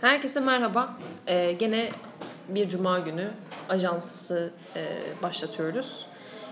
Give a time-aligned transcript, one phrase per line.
[0.00, 0.96] Herkese merhaba.
[1.26, 1.88] Ee, gene
[2.48, 3.30] bir cuma günü
[3.68, 6.06] ajansı e, başlatıyoruz.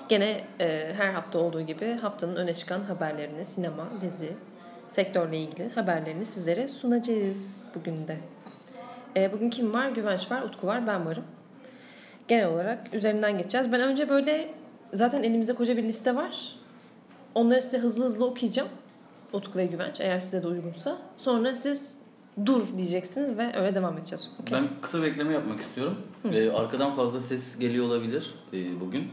[0.08, 4.32] Gene e, her hafta olduğu gibi haftanın öne çıkan haberlerini, sinema, dizi,
[4.88, 8.16] sektörle ilgili haberlerini sizlere sunacağız bugün de.
[9.16, 9.88] E, bugün kim var?
[9.88, 11.24] Güvenç var, Utku var, ben varım.
[12.28, 13.72] Genel olarak üzerinden geçeceğiz.
[13.72, 14.54] Ben önce böyle
[14.92, 16.56] zaten elimizde koca bir liste var.
[17.34, 18.68] Onları size hızlı hızlı okuyacağım.
[19.32, 20.98] Utku ve Güvenç eğer size de uygunsa.
[21.16, 22.03] Sonra siz
[22.46, 24.30] dur diyeceksiniz ve öyle devam edeceğiz.
[24.42, 24.60] Okay.
[24.60, 25.96] Ben kısa bir ekleme yapmak istiyorum.
[26.32, 29.08] Ee, arkadan fazla ses geliyor olabilir e, bugün.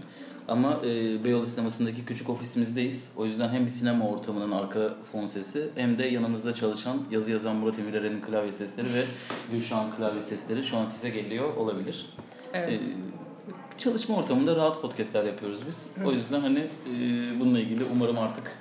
[0.47, 3.13] Ama e, Beyoğlu sinemasındaki küçük ofisimizdeyiz.
[3.17, 7.55] O yüzden hem bir sinema ortamının arka fon sesi hem de yanımızda çalışan yazı yazan
[7.55, 9.03] Murat Emir Eren'in klavye sesleri ve
[9.51, 12.05] Gülşah'ın klavye sesleri şu an size geliyor olabilir.
[12.53, 12.81] Evet.
[12.81, 12.81] Ee,
[13.77, 15.95] çalışma ortamında rahat podcastler yapıyoruz biz.
[16.05, 16.99] O yüzden hani e,
[17.39, 18.57] bununla ilgili umarım artık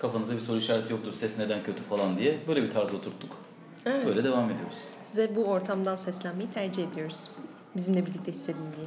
[0.00, 1.12] kafanıza bir soru işareti yoktur.
[1.12, 2.38] Ses neden kötü falan diye.
[2.48, 3.43] Böyle bir tarz oturttuk.
[3.86, 4.06] Evet.
[4.06, 4.76] Böyle devam ediyoruz.
[5.00, 7.30] Size bu ortamdan seslenmeyi tercih ediyoruz.
[7.76, 8.86] Bizimle birlikte hissedin diye.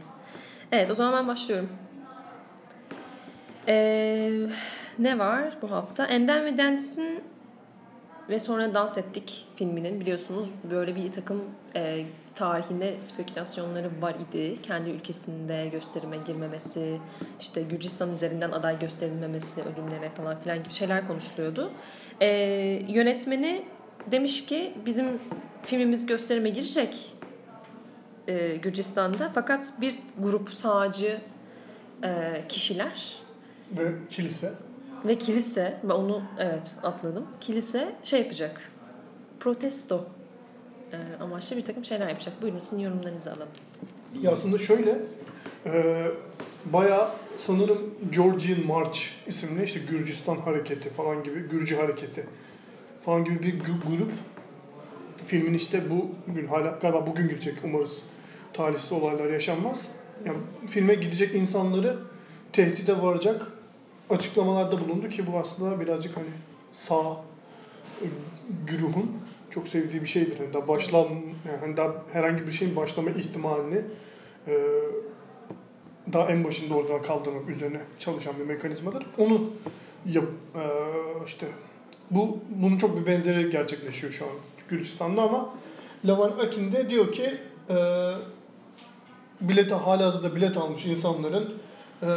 [0.71, 1.69] Evet o zaman ben başlıyorum.
[3.67, 4.31] Ee,
[4.99, 6.05] ne var bu hafta?
[6.05, 7.23] Enden ve Dens'in
[8.29, 11.43] ve sonra Dans Ettik filminin biliyorsunuz böyle bir takım
[11.75, 14.61] e, tarihinde spekülasyonları var idi.
[14.61, 16.99] Kendi ülkesinde gösterime girmemesi,
[17.39, 21.71] işte Gürcistan üzerinden aday gösterilmemesi, ölümlere falan filan gibi şeyler konuşuluyordu.
[22.21, 22.27] E,
[22.87, 23.65] yönetmeni
[24.11, 25.05] demiş ki bizim
[25.63, 27.15] filmimiz gösterime girecek
[28.27, 31.17] e, Gürcistan'da fakat bir grup sağcı
[32.03, 33.15] e, kişiler
[33.77, 34.53] Ve kilise.
[35.05, 37.25] ve kilise ve onu evet atladım.
[37.41, 38.71] Kilise şey yapacak.
[39.39, 40.05] Protesto
[40.91, 42.41] e, amaçlı bir takım şeyler yapacak.
[42.41, 43.47] Buyurun sizin yorumlarınızı alalım.
[44.21, 44.97] Ya aslında şöyle,
[45.65, 46.05] e,
[46.65, 52.25] bayağı sanırım Georgian March isimli işte Gürcistan hareketi falan gibi, Gürcü hareketi
[53.07, 54.11] falan gibi bir gru- grup
[55.27, 57.97] filmin işte bu gün hala galiba bugün gidecek umarız
[58.53, 59.87] talihsiz olaylar yaşanmaz.
[60.25, 60.37] Yani
[60.69, 61.99] filme gidecek insanları
[62.53, 63.51] tehdide varacak
[64.09, 66.27] açıklamalarda bulundu ki bu aslında birazcık hani
[66.73, 67.21] sağ
[68.01, 68.07] e,
[68.67, 69.11] güruhun
[69.49, 70.39] çok sevdiği bir şeydir.
[70.39, 71.07] Yani daha başlan
[71.45, 73.81] yani hani daha herhangi bir şeyin başlama ihtimalini
[74.47, 74.53] e,
[76.13, 79.05] daha en başında oradan kaldırmak üzerine çalışan bir mekanizmadır.
[79.17, 79.49] Onu
[80.05, 80.25] yap
[80.55, 80.63] e,
[81.25, 81.47] işte
[82.11, 84.31] bu bunun çok bir benzeri gerçekleşiyor şu an
[84.69, 85.49] Gürcistan'da ama
[86.05, 87.37] Lavan Akin de diyor ki
[87.69, 87.75] e,
[89.41, 91.53] bilete halihazırda bilet almış insanların
[92.01, 92.07] e,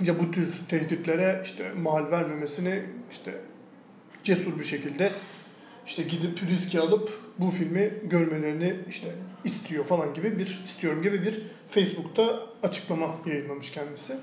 [0.00, 3.34] ya bu tür tehditlere işte mahal vermemesini işte
[4.24, 5.12] cesur bir şekilde
[5.86, 9.08] işte gidip riski alıp bu filmi görmelerini işte
[9.44, 14.16] istiyor falan gibi bir istiyorum gibi bir Facebook'ta açıklama yayınlamış kendisi.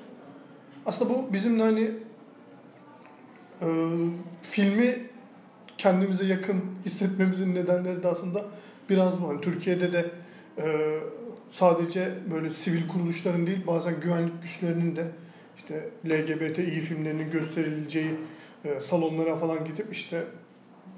[0.86, 1.92] Aslında bu bizim de hani
[3.62, 3.68] e,
[4.42, 5.00] filmi
[5.78, 8.46] kendimize yakın hissetmemizin nedenleri de aslında
[8.90, 9.28] biraz bu.
[9.28, 10.12] Hani Türkiye'de de
[10.58, 11.00] e,
[11.52, 15.06] sadece böyle sivil kuruluşların değil bazen güvenlik güçlerinin de
[15.58, 18.12] işte LGBTİ filmlerinin gösterileceği
[18.66, 20.24] e, salonlara falan gidip işte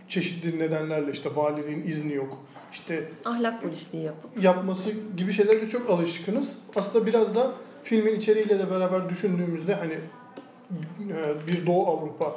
[0.07, 2.37] çeşitli nedenlerle işte valiliğin izni yok.
[2.71, 4.43] işte Ahlak polisliği yapıp.
[4.43, 6.51] yapması gibi şeylere biz çok alışkınız.
[6.75, 7.51] Aslında biraz da
[7.83, 12.35] filmin içeriğiyle de beraber düşündüğümüzde hani e, bir Doğu Avrupa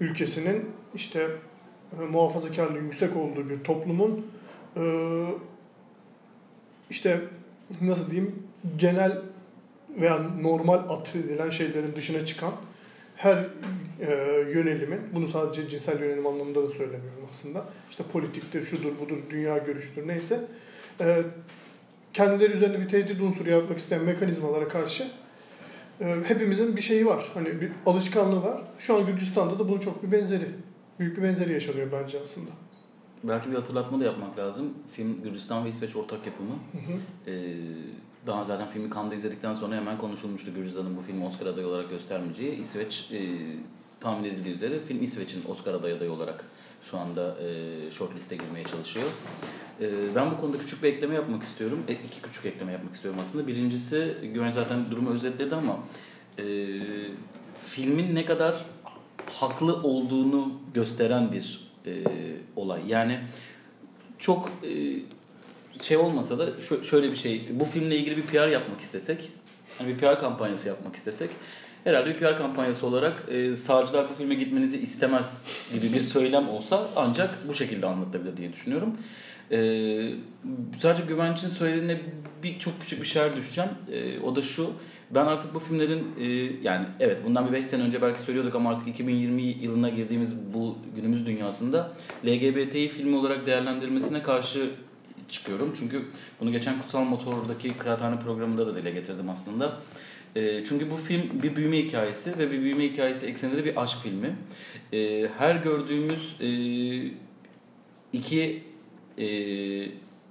[0.00, 1.28] ülkesinin işte
[2.00, 4.26] e, muhafazakarlığın yüksek olduğu bir toplumun
[4.76, 4.82] e,
[6.90, 7.20] işte
[7.80, 8.42] nasıl diyeyim
[8.76, 9.18] genel
[10.00, 12.52] veya normal atfedilen şeylerin dışına çıkan
[13.16, 13.36] her
[14.00, 14.12] e,
[14.54, 17.64] yönelimin, bunu sadece cinsel yönelim anlamında da söylemiyorum aslında.
[17.90, 20.40] İşte politiktir, şudur, budur, dünya görüştür neyse.
[21.00, 21.22] E,
[22.12, 25.06] kendileri üzerinde bir tehdit unsuru yaratmak isteyen mekanizmalara karşı
[26.00, 27.30] hepimizin bir şeyi var.
[27.34, 28.62] Hani bir alışkanlığı var.
[28.78, 30.48] Şu an Gürcistan'da da bunun çok bir benzeri.
[30.98, 32.50] Büyük bir benzeri yaşanıyor bence aslında.
[33.24, 34.74] Belki bir hatırlatma da yapmak lazım.
[34.92, 36.50] Film Gürcistan ve İsveç ortak yapımı.
[36.72, 37.30] Hı hı.
[37.30, 37.54] Ee,
[38.26, 42.54] daha zaten filmi Cannes'da izledikten sonra hemen konuşulmuştu Gürcistan'ın bu filmi Oscar adayı olarak göstermeyeceği.
[42.56, 43.20] İsveç e,
[44.00, 46.44] tahmin edildiği üzere film İsveç'in Oscar adayı adayı olarak
[46.82, 49.06] şu anda e, shortliste girmeye çalışıyor.
[49.80, 51.78] E, ben bu konuda küçük bir ekleme yapmak istiyorum.
[51.88, 53.46] E, iki küçük ekleme yapmak istiyorum aslında.
[53.46, 55.78] Birincisi Güven zaten durumu özetledi ama
[56.38, 56.44] e,
[57.60, 58.64] filmin ne kadar
[59.26, 61.92] haklı olduğunu gösteren bir e,
[62.56, 62.80] olay.
[62.88, 63.20] Yani
[64.18, 64.72] çok e,
[65.82, 67.48] şey olmasa da şö- şöyle bir şey.
[67.60, 69.32] Bu filmle ilgili bir PR yapmak istesek,
[69.78, 71.30] hani bir PR kampanyası yapmak istesek
[71.84, 76.86] herhalde bir PR kampanyası olarak e, sağcılar bu filme gitmenizi istemez gibi bir söylem olsa
[76.96, 78.96] ancak bu şekilde anlatılabilir diye düşünüyorum.
[79.52, 79.58] E,
[80.78, 82.00] sadece güvencin söylediğine
[82.42, 83.70] bir çok küçük bir şeyler düşeceğim.
[83.92, 84.70] E, o da şu.
[85.10, 86.26] Ben artık bu filmlerin e,
[86.62, 90.78] yani evet bundan bir 5 sene önce belki söylüyorduk ama artık 2020 yılına girdiğimiz bu
[90.96, 91.92] günümüz dünyasında
[92.26, 94.70] LGBTİ filmi olarak değerlendirilmesine karşı
[95.28, 95.74] çıkıyorum.
[95.78, 96.02] Çünkü
[96.40, 99.72] bunu geçen Kutsal Motor'daki Kıraathane programında da dile getirdim aslında.
[100.36, 103.98] E, çünkü bu film bir büyüme hikayesi ve bir büyüme hikayesi ekseninde de bir aşk
[104.02, 104.36] filmi.
[104.92, 106.50] E, her gördüğümüz e,
[108.12, 108.62] iki
[109.18, 109.26] e,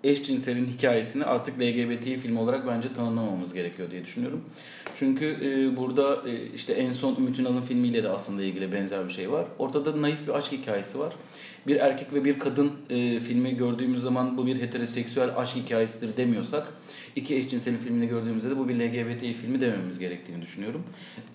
[0.03, 4.43] eşcinselin hikayesini artık LGBT film olarak bence tanımlamamız gerekiyor diye düşünüyorum.
[4.95, 6.23] Çünkü e, burada
[6.55, 9.45] işte en son Ümit Ünal'ın filmiyle de aslında ilgili benzer bir şey var.
[9.59, 11.13] Ortada naif bir aşk hikayesi var.
[11.67, 16.67] Bir erkek ve bir kadın e, filmi gördüğümüz zaman bu bir heteroseksüel aşk hikayesidir demiyorsak
[17.15, 20.83] iki eşcinselin filmini gördüğümüzde de bu bir LGBT filmi dememiz gerektiğini düşünüyorum.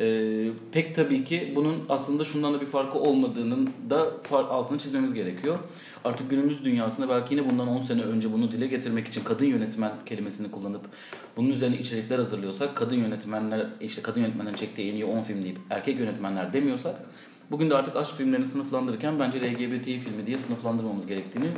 [0.00, 5.58] E, pek tabii ki bunun aslında şundan da bir farkı olmadığının da altını çizmemiz gerekiyor.
[6.04, 9.92] Artık günümüz dünyasında belki yine bundan 10 sene önce bunu dile getirmek için kadın yönetmen
[10.06, 10.82] kelimesini kullanıp
[11.36, 15.58] bunun üzerine içerikler hazırlıyorsak kadın yönetmenler işte kadın yönetmenlerin çektiği en iyi 10 film deyip
[15.70, 16.96] erkek yönetmenler demiyorsak
[17.50, 21.48] bugün de artık aşk filmlerini sınıflandırırken bence LGBT filmi diye sınıflandırmamız gerektiğini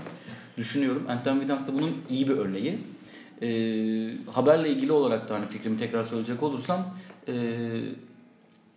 [0.56, 1.04] düşünüyorum.
[1.08, 2.78] Anten Vidans da bunun iyi bir örneği.
[3.42, 3.48] E,
[4.30, 6.98] haberle ilgili olarak da hani fikrimi tekrar söyleyecek olursam
[7.28, 7.34] e,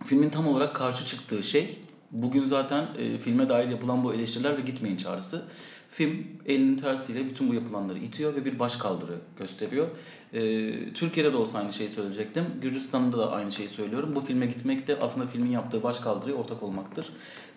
[0.05, 1.79] filmin tam olarak karşı çıktığı şey
[2.11, 5.45] bugün zaten e, filme dair yapılan bu eleştiriler ve gitmeyin çağrısı.
[5.89, 9.87] Film elinin tersiyle bütün bu yapılanları itiyor ve bir baş kaldırı gösteriyor.
[10.33, 12.43] E, Türkiye'de de olsa aynı şeyi söyleyecektim.
[12.61, 14.15] Gürcistan'da da aynı şeyi söylüyorum.
[14.15, 17.09] Bu filme gitmek de aslında filmin yaptığı baş kaldırıya ortak olmaktır.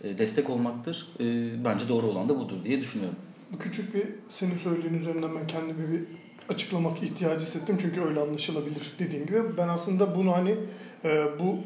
[0.05, 1.07] E, destek olmaktır.
[1.21, 1.25] E,
[1.65, 3.17] bence doğru olan da budur diye düşünüyorum.
[3.61, 6.01] Küçük bir senin söylediğin üzerinden ben kendimi bir
[6.49, 7.79] açıklamak ihtiyacı hissettim.
[7.81, 9.57] Çünkü öyle anlaşılabilir dediğim gibi.
[9.57, 10.57] Ben aslında bunu hani
[11.05, 11.59] e, bu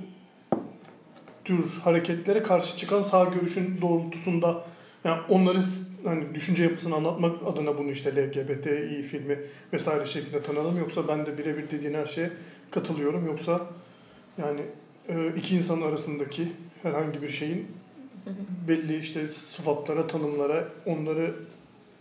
[1.44, 4.64] tür hareketlere karşı çıkan sağ görüşün doğrultusunda
[5.04, 5.62] yani onların
[6.06, 9.38] hani düşünce yapısını anlatmak adına bunu işte LGBTİ filmi
[9.73, 10.79] vesaire şeklinde tanalım.
[10.79, 12.31] Yoksa ben de birebir dediğin her şeye
[12.70, 13.26] katılıyorum.
[13.26, 13.67] Yoksa
[14.38, 14.61] yani
[15.08, 16.49] e, iki insan arasındaki
[16.82, 17.67] herhangi bir şeyin
[18.69, 21.35] belli işte sıfatlara, tanımlara, onları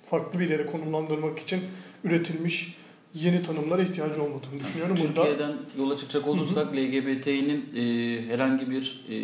[0.03, 1.59] farklı bir yere konumlandırmak için
[2.03, 2.75] üretilmiş
[3.13, 4.95] yeni tanımlara ihtiyacı olmadığını düşünüyorum.
[4.95, 5.57] Türkiye'den Burada...
[5.77, 9.15] yola çıkacak olursak LGBT'nin e, herhangi bir e,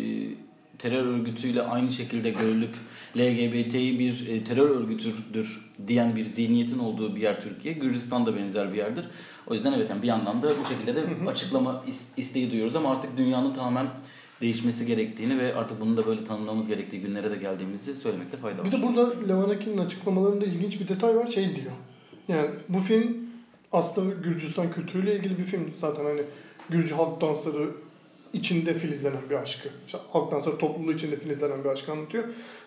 [0.78, 2.74] terör örgütüyle aynı şekilde görülüp
[3.16, 7.74] LGBT'yi bir e, terör örgütüdür diyen bir zihniyetin olduğu bir yer Türkiye.
[7.74, 9.04] Gürcistan da benzer bir yerdir.
[9.46, 11.84] O yüzden evet yani bir yandan da bu şekilde de açıklama
[12.16, 13.86] isteği duyuyoruz ama artık dünyanın tamamen
[14.40, 18.66] değişmesi gerektiğini ve artık bunu da böyle tanımlamamız gerektiği günlere de geldiğimizi söylemekte fayda var.
[18.66, 21.26] Bir de burada Levanaki'nin açıklamalarında ilginç bir detay var.
[21.26, 21.72] Şey diyor.
[22.28, 23.16] Yani bu film
[23.72, 26.22] aslında Gürcistan kültürüyle ilgili bir film zaten hani
[26.70, 27.70] Gürcü halk dansları
[28.32, 29.68] içinde filizlenen bir aşkı.
[29.86, 32.24] İşte halk dansları topluluğu içinde filizlenen bir aşkı anlatıyor.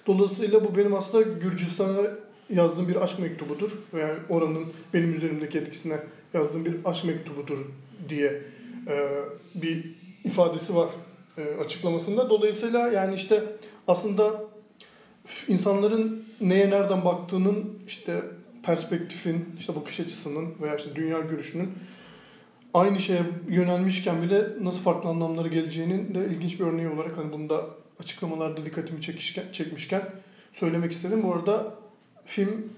[0.07, 2.01] Dolayısıyla bu benim aslında Gürcistan'a
[2.49, 3.71] yazdığım bir aşk mektubudur.
[3.93, 5.99] Yani oranın benim üzerimdeki etkisine
[6.33, 7.57] yazdığım bir aşk mektubudur
[8.09, 8.41] diye
[8.87, 9.09] e,
[9.55, 10.89] bir ifadesi var
[11.37, 12.29] e, açıklamasında.
[12.29, 13.43] Dolayısıyla yani işte
[13.87, 14.43] aslında
[15.47, 18.21] insanların neye nereden baktığının işte
[18.63, 21.69] perspektifin, işte bakış açısının veya işte dünya görüşünün
[22.75, 27.49] aynı şeye yönelmişken bile nasıl farklı anlamları geleceğinin de ilginç bir örneği olarak hani bunu
[27.49, 27.65] da
[27.99, 30.01] açıklamalarda dikkatimi çekişken, çekmişken
[30.53, 31.23] söylemek istedim.
[31.23, 31.75] Bu arada
[32.25, 32.73] film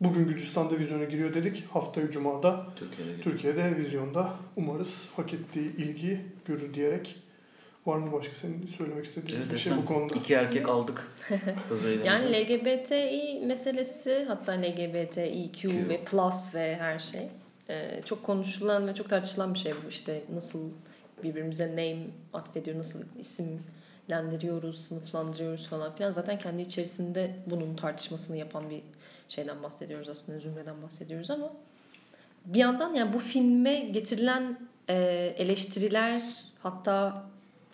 [0.00, 1.64] bugün Gürcistan'da vizyona giriyor dedik.
[1.70, 4.30] Haftaya Cuma'da Türkiye'de, Türkiye'de vizyonda.
[4.56, 7.16] Umarız hak ettiği ilgi görür diyerek
[7.86, 10.14] Var mı başka senin söylemek istediğin evet, bir şey bu konuda?
[10.14, 11.12] İki erkek aldık.
[12.04, 15.88] yani LGBTİ meselesi hatta LGBTİQ Q.
[15.88, 17.28] ve plus ve her şey
[17.68, 20.70] ee, çok konuşulan ve çok tartışılan bir şey bu işte nasıl
[21.22, 26.12] birbirimize name atfediyor, nasıl isimlendiriyoruz, sınıflandırıyoruz falan filan.
[26.12, 28.82] Zaten kendi içerisinde bunun tartışmasını yapan bir
[29.28, 31.52] şeyden bahsediyoruz aslında, zümreden bahsediyoruz ama
[32.44, 34.58] bir yandan yani bu filme getirilen
[34.88, 34.94] e,
[35.36, 36.22] eleştiriler
[36.62, 37.24] hatta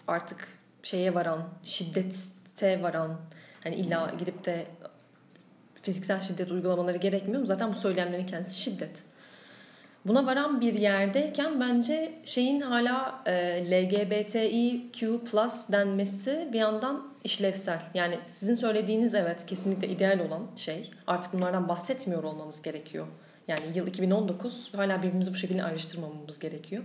[0.08, 0.48] artık
[0.82, 3.20] şeye varan, şiddete varan
[3.62, 4.66] hani illa gidip de
[5.82, 7.46] fiziksel şiddet uygulamaları gerekmiyor mu?
[7.46, 9.04] Zaten bu söylemlerin kendisi şiddet.
[10.06, 17.78] Buna varan bir yerdeyken bence şeyin hala e, LGBTIQ plus denmesi bir yandan işlevsel.
[17.94, 20.90] Yani sizin söylediğiniz evet kesinlikle ideal olan şey.
[21.06, 23.06] Artık bunlardan bahsetmiyor olmamız gerekiyor.
[23.48, 26.82] Yani yıl 2019 hala birbirimizi bu şekilde ayrıştırmamamız gerekiyor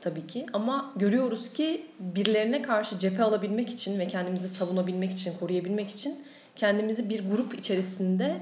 [0.00, 0.46] tabii ki.
[0.52, 6.24] Ama görüyoruz ki birilerine karşı cephe alabilmek için ve kendimizi savunabilmek için, koruyabilmek için
[6.56, 8.36] kendimizi bir grup içerisinde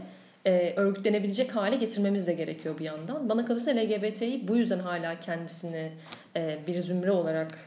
[0.46, 3.28] e, örgütlenebilecek hale getirmemiz de gerekiyor bir yandan.
[3.28, 5.92] Bana kalırsa LGBT'yi bu yüzden hala kendisini
[6.36, 7.58] e, bir zümre olarak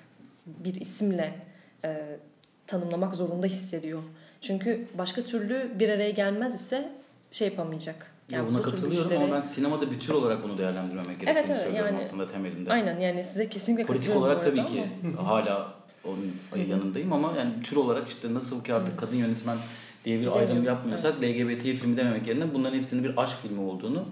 [0.46, 1.34] bir isimle
[1.86, 2.18] e,
[2.68, 4.04] tanımlamak zorunda hissediyor.
[4.42, 6.92] Çünkü başka türlü bir araya gelmez ise
[7.32, 7.96] şey yapamayacak
[8.32, 11.30] Yani Buna bu tür katılıyorum güçleri- ama ben sinemada bir tür olarak bunu değerlendirmemek gerektiğini
[11.32, 12.72] Evet, evet, söylüyorum yani- aslında temelinde.
[12.74, 14.90] Aynen yani size kesinlikle Politik katılıyorum olarak bu arada tabii ki
[15.20, 15.74] ama- hala
[16.06, 16.32] onun
[16.68, 19.58] yanındayım ama yani tür olarak işte nasıl ki artık kadın yönetmen
[20.06, 24.06] diye bir ayrım Demiyoruz, yapmıyorsak LGBT filmi dememek yerine bunların hepsinin bir aşk filmi olduğunu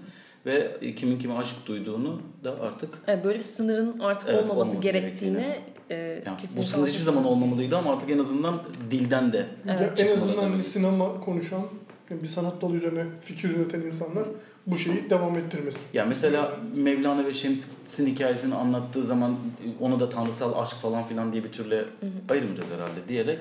[0.46, 4.76] ve kimin kime aşk duyduğunu da artık Evet, böyle bir sınırın artık Evet, olmaması, olmaması
[4.76, 5.58] gerektiğini
[5.90, 10.00] e, yani bu kesinlikle sınır hiçbir zaman olmamalıydı ama artık en azından dilden de Evet.
[10.00, 11.62] En azından bir sinema konuşan,
[12.10, 14.24] bir sanat dalı üzerine fikir üreten insanlar
[14.66, 15.80] bu şeyi devam ettirmesin.
[15.94, 19.36] Ya mesela Mevlana ve Şems'in hikayesini anlattığı zaman
[19.80, 21.84] ona da tanrısal aşk falan filan diye bir türle
[22.28, 23.38] ayırmayacağız herhalde diyerek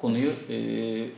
[0.00, 0.56] konuyu e,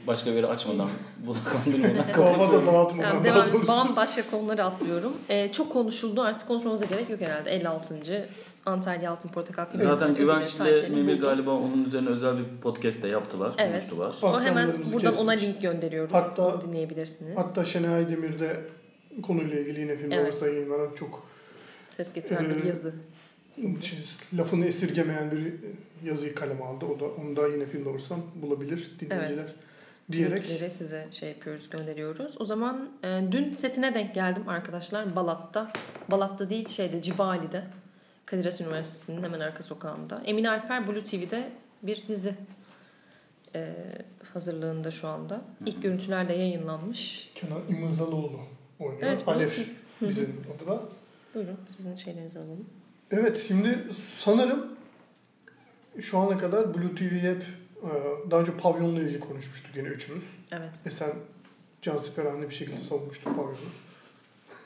[0.07, 0.89] başka bir yere açmadan
[1.27, 2.67] bunu kandırmadan Kafada kapatıyorum.
[2.67, 3.69] dağıtmadan Yani daha devam, doğrusu.
[3.69, 5.13] bambaşka konulara atlıyorum.
[5.29, 7.51] E, çok konuşuldu artık konuşmamıza gerek yok herhalde.
[7.51, 8.29] 56.
[8.67, 12.39] Antalya Altın Portakal Film Zaten Festivali ödülleri Güvenç ile sahiplerini Memir galiba onun üzerine özel
[12.39, 13.71] bir podcast de yaptılar, Evet.
[13.91, 14.15] konuştular.
[14.23, 15.49] O hemen buradan ona kestik.
[15.55, 16.15] link gönderiyoruz.
[16.15, 17.37] Hatta- Onu dinleyebilirsiniz.
[17.37, 18.61] Hatta Şenay Demir'de
[19.23, 20.43] konuyla ilgili yine film Evet.
[20.43, 21.27] yayınlanan çok
[21.89, 22.95] Ses getiren bir Ee, yazı.
[23.81, 23.99] Şey,
[24.39, 25.55] lafını esirgemeyen bir
[26.09, 26.85] yazıyı kaleme aldı.
[26.85, 29.55] O da onu da yine film doğrusu bulabilir dinleyiciler Evet.
[30.13, 30.43] diyerek.
[30.43, 32.41] Linkleri size şey yapıyoruz, gönderiyoruz.
[32.41, 35.73] O zaman e, dün setine denk geldim arkadaşlar Balat'ta.
[36.11, 37.65] Balat'ta değil şeyde Cibali'de.
[38.27, 40.23] Kadir Has Üniversitesi'nin hemen arka sokağında.
[40.25, 41.51] Emin Alper Blue TV'de
[41.83, 42.35] bir dizi
[43.55, 43.75] e,
[44.33, 45.41] hazırlığında şu anda.
[45.67, 47.31] İlk görüntüler de yayınlanmış.
[47.35, 48.41] Kenan İmirzalıoğlu
[48.81, 49.03] oynuyor.
[49.03, 49.61] Evet, TV.
[50.07, 50.83] dizinin adı da.
[51.35, 52.67] Buyurun sizin şeylerinizi alalım.
[53.11, 53.85] Evet şimdi
[54.19, 54.67] sanırım
[56.01, 57.43] şu ana kadar Blue TV hep
[57.83, 57.91] e,
[58.31, 60.25] daha önce pavyonla ilgili konuşmuştuk yine üçümüz.
[60.53, 60.71] Evet.
[60.87, 61.11] Ve sen
[61.83, 63.57] cansiperane bir şekilde savunmuştun pavyonu.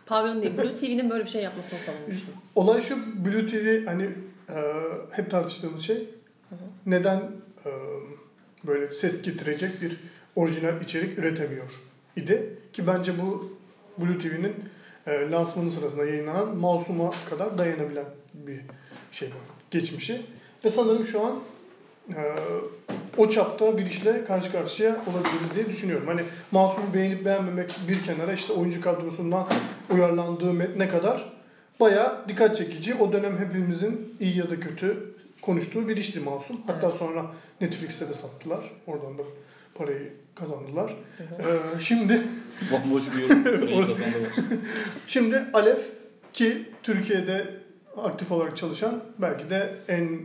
[0.06, 2.34] Pavyon değil, Blue TV'nin böyle bir şey yapmasını savunmuştum.
[2.54, 4.10] Olay şu Blue TV hani
[4.48, 4.56] e,
[5.10, 6.08] hep tartıştığımız şey
[6.86, 7.18] neden
[7.66, 7.70] e,
[8.66, 9.96] böyle ses getirecek bir
[10.36, 11.70] orijinal içerik üretemiyor
[12.16, 12.58] idi.
[12.72, 13.58] Ki bence bu
[13.98, 14.54] Blue TV'nin
[15.06, 18.60] e, lansmanı sırasında yayınlanan Masum'a kadar dayanabilen bir
[19.12, 19.34] şey var.
[19.70, 20.20] Geçmişi.
[20.64, 21.40] Ve sanırım şu an
[22.08, 22.20] e,
[23.16, 26.06] o çapta bir işle karşı karşıya olabiliriz diye düşünüyorum.
[26.06, 29.46] Hani Masum'u beğenip beğenmemek bir kenara işte oyuncu kadrosundan
[29.90, 31.32] uyarlandığı metne kadar
[31.80, 32.94] bayağı dikkat çekici.
[32.94, 36.56] O dönem hepimizin iyi ya da kötü konuştuğu bir işti Masum.
[36.66, 36.98] Hatta Evet.
[36.98, 37.26] sonra
[37.60, 38.70] Netflix'te de sattılar.
[38.86, 39.22] Oradan da
[39.74, 40.94] parayı kazandılar.
[41.20, 42.22] Ee, şimdi
[42.72, 43.86] Bomboş bir yorum.
[43.86, 44.30] Kazandılar.
[45.06, 45.78] şimdi Alev
[46.32, 47.60] ki Türkiye'de
[47.96, 50.20] aktif olarak çalışan belki de en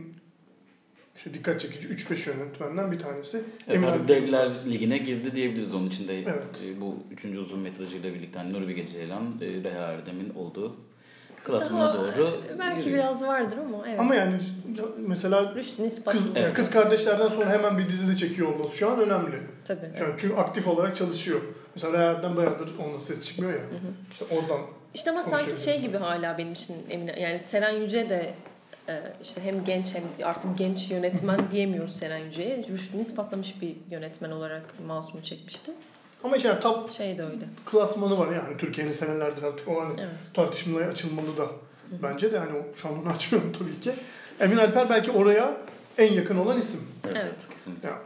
[1.16, 3.42] işte dikkat çekici 3-5 yönetmenden bir tanesi.
[3.68, 4.08] Evet.
[4.08, 6.18] Devler Ligi'ne girdi diyebiliriz onun içinde.
[6.18, 6.62] Evet.
[6.64, 10.76] E, Bu üçüncü uzun metrajıyla birlikte hani Nuri Bilge Ceylan, e, Reha Erdem'in olduğu
[11.44, 13.04] klasmana doğru Belki yürüyor.
[13.04, 14.00] biraz vardır ama evet.
[14.00, 14.36] Ama yani
[14.98, 16.54] mesela kız, Evet.
[16.54, 19.36] kız kardeşlerden sonra hemen bir dizide çekiyor olması şu an önemli.
[19.64, 19.90] Tabii.
[19.98, 21.40] Şu an çünkü aktif olarak çalışıyor.
[21.74, 23.60] Mesela Reyhan'dan bayağıdır onun ses çıkmıyor ya.
[24.12, 24.60] İşte oradan
[24.94, 27.20] İşte ama sanki şey gibi hala benim için Emine.
[27.20, 28.34] Yani Seren Yüce de
[28.88, 32.66] e, işte hem genç hem artık genç yönetmen diyemiyoruz Seren Yüce'ye.
[32.68, 35.72] Rüştünü ispatlamış bir yönetmen olarak Masum'u çekmişti.
[36.24, 37.44] Ama işte yani top Şey de öyle.
[37.66, 40.30] klasmanı var yani Türkiye'nin senelerdir artık o hani Evet.
[40.34, 41.46] tartışmaya açılmalı da
[42.02, 43.92] bence de hani o, şu an onu açmıyorum tabii ki.
[44.40, 45.56] Emin Alper belki oraya
[45.98, 46.80] en yakın olan isim.
[47.04, 47.46] Evet, Evet.
[47.54, 47.88] kesinlikle.
[47.88, 47.98] Yani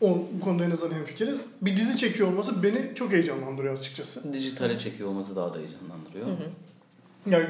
[0.00, 1.38] o bu konuda en azından hemfikiriz.
[1.62, 4.32] Bir dizi çekiyor olması beni çok heyecanlandırıyor açıkçası.
[4.32, 6.26] Dijitale çekiyor olması daha da heyecanlandırıyor.
[6.26, 6.50] Hı hı.
[7.30, 7.46] Yani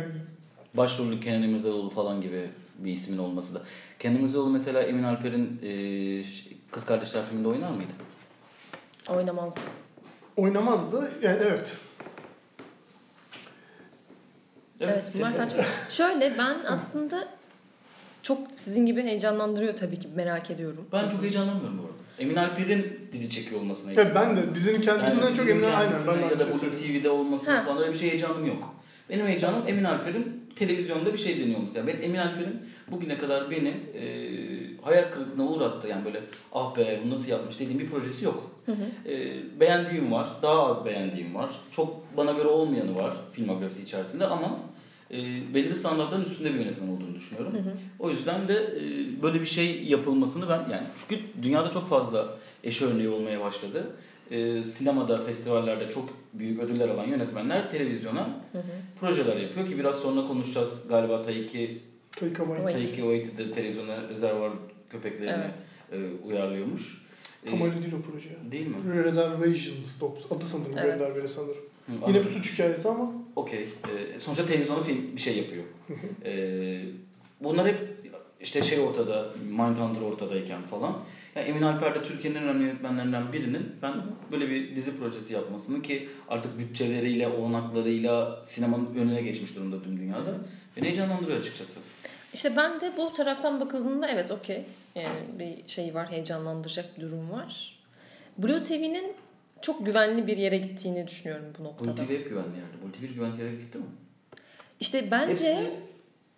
[0.74, 3.62] Başrolü Kenan İmirzalıoğlu falan gibi bir ismin olması da.
[3.98, 5.72] Kenan İmirzalıoğlu mesela Emin Alper'in e,
[6.70, 7.92] Kız Kardeşler filminde oynar mıydı?
[9.08, 9.60] Oynamazdı.
[10.40, 11.10] Oynamazdı.
[11.22, 11.76] Yani evet.
[14.80, 15.62] Evet, bunlar saçma.
[15.90, 17.28] Şöyle ben aslında
[18.22, 20.86] çok sizin gibi heyecanlandırıyor tabii ki merak ediyorum.
[20.92, 21.94] Ben çok heyecanlanmıyorum bu arada.
[22.18, 25.90] Emin Alper'in dizi çekiyor olmasına Evet ben de dizinin kendisinden Yani çok dizinin emin aynen.
[25.90, 27.62] kendisine Ben de ya da şeyi TV'de olması Ha.
[27.64, 28.74] falan öyle bir şey heyecanım yok.
[29.10, 31.86] Benim heyecanım Emin Alper'in televizyonda bir şey deniyor mesela.
[31.86, 34.29] Ben Emin Alper'in bugüne kadar beni e,
[34.82, 35.88] hayal kırıklığına uğrattı.
[35.88, 36.20] Yani böyle
[36.52, 38.50] ah be bu nasıl yapmış dediğim bir projesi yok.
[39.06, 41.50] E, beğendiğim var, daha az beğendiğim var.
[41.72, 44.58] Çok bana göre olmayanı var filmografisi içerisinde ama
[45.10, 45.16] e,
[45.54, 47.54] belirli standartların üstünde bir yönetmen olduğunu düşünüyorum.
[47.98, 48.82] O yüzden de e,
[49.22, 53.86] böyle bir şey yapılmasını ben yani çünkü dünyada çok fazla eş örneği olmaya başladı.
[54.30, 58.28] E, sinemada, festivallerde çok büyük ödüller alan yönetmenler televizyona
[59.00, 61.80] projeler yapıyor ki biraz sonra konuşacağız galiba Taiki
[62.16, 62.72] Taika Waititi.
[62.86, 64.52] Taiki Waititi de televizyona rezervuar
[64.90, 65.66] köpeklerini Evet.
[65.92, 67.02] e, uyarlıyormuş.
[67.46, 68.28] E, Tam öyle değil o proje.
[68.52, 69.04] değil mi?
[69.04, 70.20] Reservations Dogs.
[70.30, 70.72] Adı sanırım.
[70.78, 70.96] Evet.
[70.98, 71.14] Evet.
[71.14, 71.54] Gönder sanırım.
[71.86, 72.24] Hı, Yine anladım.
[72.24, 73.60] bir suç hikayesi ama Okey.
[73.62, 75.64] Ee, sonuçta televizyonda film bir şey yapıyor.
[76.24, 76.82] Ee,
[77.40, 77.78] bunlar hep
[78.40, 80.98] işte şey ortada, Mindhunter ortadayken falan.
[81.36, 83.94] Yani Emin Alper de Türkiye'nin en önemli yönetmenlerinden birinin ben
[84.32, 90.34] böyle bir dizi projesi yapmasını ki artık bütçeleriyle, olanaklarıyla sinemanın önüne geçmiş durumda tüm dünyada.
[90.76, 91.80] Beni heyecanlandırıyor açıkçası.
[92.32, 94.64] İşte ben de bu taraftan bakıldığında evet okey.
[94.94, 97.78] Yani bir şey var, heyecanlandıracak bir durum var.
[98.38, 99.12] Blue TV'nin
[99.62, 101.94] çok güvenli bir yere gittiğini düşünüyorum bu Blue noktada.
[101.94, 102.82] TV hep güvenli yerde.
[102.82, 103.84] Blue TV hiç güvensiz yere gitti mi?
[104.80, 105.70] İşte bence Hepsi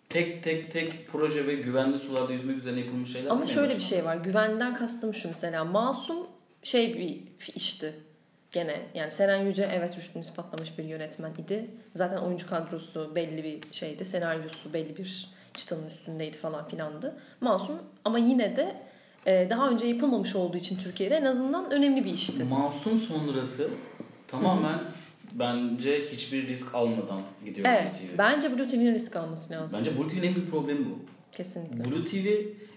[0.09, 3.29] tek tek tek proje ve güvenli sularda yüzmek üzerine yapılmış şeyler.
[3.29, 4.15] ama şöyle bir şey var.
[4.15, 5.65] Güvenden kastım şu mesela.
[5.65, 6.27] Masum
[6.63, 7.93] şey bir işti
[8.53, 8.81] gene.
[8.95, 11.69] Yani Seren Yüce evet rüştünü ispatlamış bir yönetmen idi.
[11.93, 14.05] Zaten oyuncu kadrosu belli bir şeydi.
[14.05, 17.15] Senaryosu belli bir çıtanın üstündeydi falan filandı.
[17.41, 18.75] Masum ama yine de
[19.25, 22.43] e, daha önce yapılmamış olduğu için Türkiye'de en azından önemli bir işti.
[22.43, 23.69] Masum sonrası
[24.27, 24.79] tamamen
[25.31, 27.95] bence hiçbir risk almadan gidiyor Evet.
[27.95, 28.17] TV.
[28.17, 29.79] Bence Blue TV'nin risk alması lazım.
[29.79, 30.99] Bence Blue TV'nin en büyük problemi bu.
[31.37, 31.85] Kesinlikle.
[31.85, 32.27] Blue TV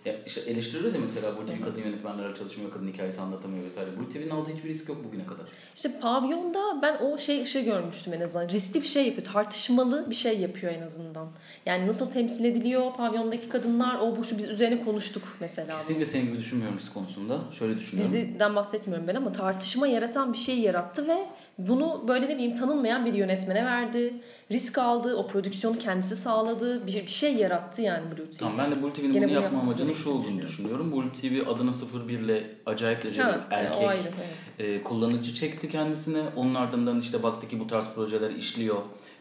[0.09, 3.91] ya işte eleştiriyoruz ya mesela Blue TV kadın yönetmenlerle çalışmıyor, kadın hikayesi anlatamıyor vesaire.
[3.99, 5.47] Blue TV'nin aldığı hiçbir risk yok bugüne kadar.
[5.75, 8.49] İşte pavyonda ben o şey ışığı görmüştüm en azından.
[8.49, 9.27] Riskli bir şey yapıyor.
[9.27, 11.29] Tartışmalı bir şey yapıyor en azından.
[11.67, 15.79] Yani nasıl temsil ediliyor pavyondaki kadınlar o bu şu biz üzerine konuştuk mesela.
[15.79, 17.41] Kesinlikle senin gibi düşünmüyorum risk konusunda.
[17.53, 18.13] Şöyle düşünüyorum.
[18.13, 21.27] Diziden bahsetmiyorum ben ama tartışma yaratan bir şey yarattı ve
[21.59, 24.15] bunu böyle ne bileyim tanınmayan bir yönetmene verdi.
[24.51, 25.17] Risk aldı.
[25.17, 26.87] O prodüksiyonu kendisi sağladı.
[26.87, 28.39] Bir, bir şey yarattı yani Blue TV.
[28.39, 30.93] Tamam ben de Blue TV'nin bunu bunu yapma amacının şu olduğunu düşünüyorum.
[30.93, 31.71] Blue TV adını
[32.09, 34.55] 01 ile acayip derecede Evet, erkek ayrı evet.
[34.59, 36.23] e, kullanıcı çekti kendisine.
[36.37, 38.77] Onun ardından işte baktı ki bu tarz projeler işliyor.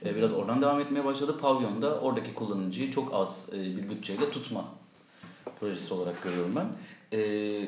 [0.06, 1.38] E, biraz oradan devam etmeye başladı.
[1.42, 4.65] Pavyon'da oradaki kullanıcıyı çok az e, bir bütçeyle tutma
[5.60, 6.65] projesi olarak görüyorum ben.
[7.15, 7.19] E,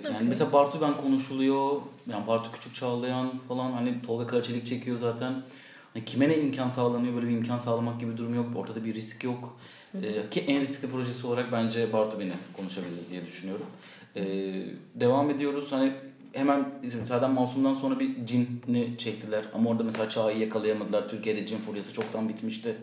[0.04, 1.82] yani mesela Bartu Ben konuşuluyor.
[2.12, 5.34] Yani Bartu Küçük Çağlayan falan hani Tolga Karaçelik çekiyor zaten.
[5.94, 8.46] Hani kime ne imkan sağlanıyor böyle bir imkan sağlamak gibi bir durum yok.
[8.56, 9.58] Ortada bir risk yok.
[10.04, 13.66] E, ki en riskli projesi olarak bence Bartu Ben'i konuşabiliriz diye düşünüyorum.
[14.16, 14.22] E,
[14.96, 15.72] devam ediyoruz.
[15.72, 15.94] Hani
[16.34, 16.66] hemen
[17.06, 19.46] zaten Masum'dan sonra bir cinni çektiler.
[19.54, 21.10] Ama orada mesela Çağ'ı yakalayamadılar.
[21.10, 22.76] Türkiye'de cin furyası çoktan bitmişti.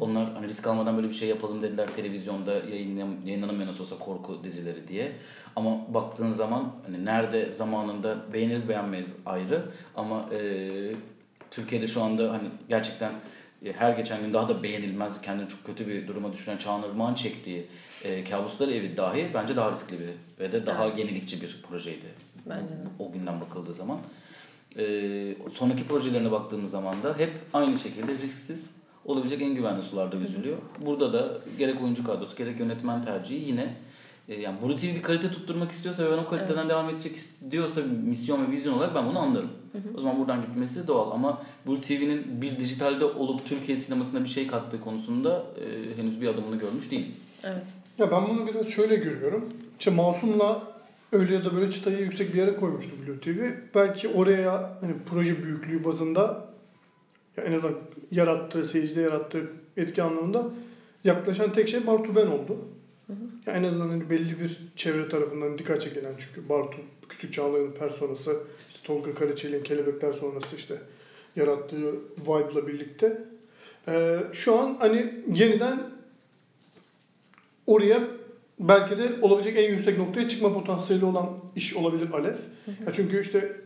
[0.00, 4.44] Onlar hani risk almadan böyle bir şey yapalım dediler televizyonda yayınlan, yayınlanamıyor nasıl olsa korku
[4.44, 5.12] dizileri diye.
[5.56, 9.62] Ama baktığın zaman hani nerede zamanında beğeniriz beğenmeyiz ayrı.
[9.96, 10.40] Ama e,
[11.50, 13.12] Türkiye'de şu anda hani gerçekten
[13.72, 17.66] her geçen gün daha da beğenilmez, kendini çok kötü bir duruma düşüren Çağan Irmak'ın çektiği
[18.04, 20.98] e, Kabuslar Evi dahi bence daha riskli bir ve de daha Evet.
[20.98, 22.06] yenilikçi bir projeydi.
[22.46, 22.88] Bence de.
[22.98, 23.98] O günden bakıldığı zaman.
[24.78, 24.84] E,
[25.52, 30.56] sonraki projelerine baktığımız zaman da hep aynı şekilde risksiz olabilecek en güvenli sularda yüzülüyor.
[30.86, 33.74] Burada da gerek oyuncu kadrosu gerek yönetmen tercihi yine
[34.28, 38.46] yani Blue TV bir kalite tutturmak istiyorsa ve ben o kaliteden devam edecek diyorsa misyon
[38.46, 39.50] ve vizyon olarak ben bunu anlarım.
[39.96, 44.46] O zaman buradan gitmesi doğal ama Blue TV'nin bir dijitalde olup Türkiye sinemasına bir şey
[44.46, 47.28] kattığı konusunda e, henüz bir adımını görmüş değiliz.
[47.44, 47.74] Evet.
[47.98, 49.52] Ya ben bunu biraz şöyle görüyorum.
[49.78, 50.62] İşte Masum'la
[51.12, 53.50] öyle ya da böyle çıtayı yüksek bir yere koymuştu Blue TV.
[53.74, 56.46] Belki oraya hani proje büyüklüğü bazında
[57.36, 57.76] ya en azından
[58.10, 60.44] yarattığı, seyircide yarattığı etki anlamında
[61.04, 62.56] yaklaşan tek şey Bartu Ben oldu.
[63.46, 66.76] Ya en azından hani belli bir çevre tarafından dikkat çekilen çünkü Bartu
[67.08, 70.78] Küçük Çağlayan'ın personası, işte Tolga Karaçelik'in Kelebekler sonrası işte
[71.36, 71.92] yarattığı
[72.26, 73.24] vibe'la birlikte.
[73.88, 75.80] Ee, şu an hani yeniden
[77.66, 78.00] oraya
[78.58, 82.36] belki de olabilecek en yüksek noktaya çıkma potansiyeli olan iş olabilir Alev.
[82.86, 83.56] Ya çünkü işte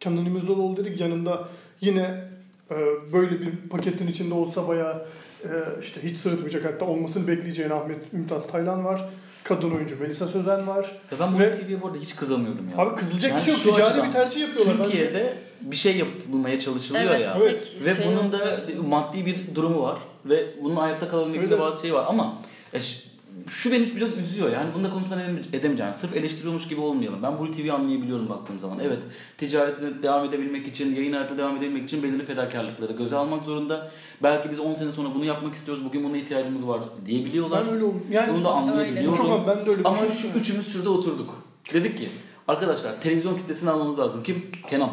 [0.00, 1.48] Kenan İmirzalıoğlu dedik yanında
[1.80, 2.28] yine
[2.70, 2.76] e,
[3.12, 5.06] böyle bir paketin içinde olsa bayağı
[5.44, 9.08] e, işte hiç sırıtmayacak hatta olmasını bekleyeceğin Ahmet Mümtaz Taylan var.
[9.44, 10.92] Kadın oyuncu Melisa Sözen var.
[11.12, 12.82] Ya ben Ve- Blue TV'ye bu arada hiç kızamıyorum ya.
[12.82, 13.62] Abi kızılacak Yani bir şey yok.
[13.62, 14.74] Ticari açıdan, bir tercih yapıyorlar.
[14.78, 14.84] bence.
[14.90, 17.38] Türkiye'de bir şey yapılmaya çalışılıyor Evet, ya.
[17.38, 21.82] tek Ve şey bunun da maddi bir durumu var ve bunun hayatta kalabilmek için bazı
[21.82, 22.34] şey var ama
[22.72, 23.00] e, ş-
[23.48, 25.94] şu beni biraz üzüyor yani bunu da konuşmadan edem- edemeyeceğim.
[25.94, 27.22] Sırf eleştiriyormuş gibi olmayalım.
[27.22, 28.78] Ben Blue TV'yi anlayabiliyorum baktığım zaman.
[28.80, 28.98] Evet
[29.38, 33.90] ticaretine devam edebilmek için, yayın hayatına devam edebilmek için belirli fedakarlıkları göze almak zorunda.
[34.22, 37.66] Belki biz 10 sene sonra bunu yapmak istiyoruz, bugün buna ihtiyacımız var diyebiliyorlar.
[37.66, 38.06] Ben öyle oldum.
[38.10, 39.14] Yani Bunu da anlayabiliyorum.
[39.14, 41.34] çok ben de öyle Ama şu üçümüz şurada oturduk.
[41.72, 42.08] Dedik ki
[42.48, 44.22] arkadaşlar televizyon kitlesini almamız lazım.
[44.22, 44.46] Kim?
[44.70, 44.90] Kenan.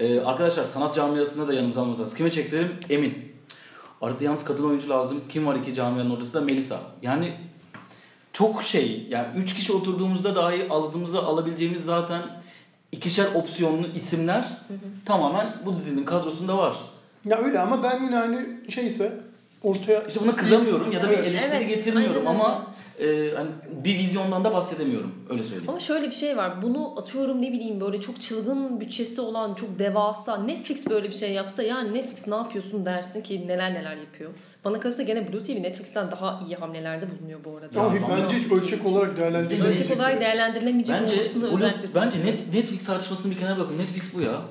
[0.00, 2.16] Ee, arkadaşlar sanat camiasında da yanımıza almamız lazım.
[2.16, 2.72] Kime çektirelim?
[2.90, 3.27] Emin.
[4.02, 5.20] Artı yalnız kadın oyuncu lazım.
[5.28, 6.40] Kim var iki camianın ortasında?
[6.44, 6.80] Melisa.
[7.02, 7.34] Yani
[8.32, 9.06] çok şey.
[9.10, 12.22] Yani üç kişi oturduğumuzda dahi ağzımıza alabileceğimiz zaten
[12.92, 14.48] ikişer opsiyonlu isimler
[15.04, 16.76] tamamen bu dizinin kadrosunda var.
[17.24, 19.20] Ya öyle ama ben yine hani şeyse
[19.62, 22.66] ortaya İşte buna kızamıyorum ya da bir eleştiri Evet, getirmiyorum aynen ama
[23.00, 23.48] e, hani
[23.84, 25.14] bir vizyondan da bahsedemiyorum.
[25.30, 25.68] Öyle söyleyeyim.
[25.68, 26.62] Ama şöyle bir şey var.
[26.62, 31.32] Bunu atıyorum ne bileyim böyle çok çılgın bütçesi olan çok devasa Netflix böyle bir şey
[31.32, 34.30] yapsa yani Netflix ne yapıyorsun dersin ki neler neler yapıyor.
[34.64, 37.80] Bana kalırsa gene Blue TV Netflix'ten daha iyi hamlelerde bulunuyor bu arada.
[37.80, 39.86] Ama ama bence hiç çok ölçek olarak değerlendirilmeyecek.
[39.86, 43.78] Ölçek olarak değerlendirilemeyecek Bence olmasını özellikle bence Net- Netflix tartışmasını bir kenara bırakın.
[43.78, 44.42] Netflix bu ya.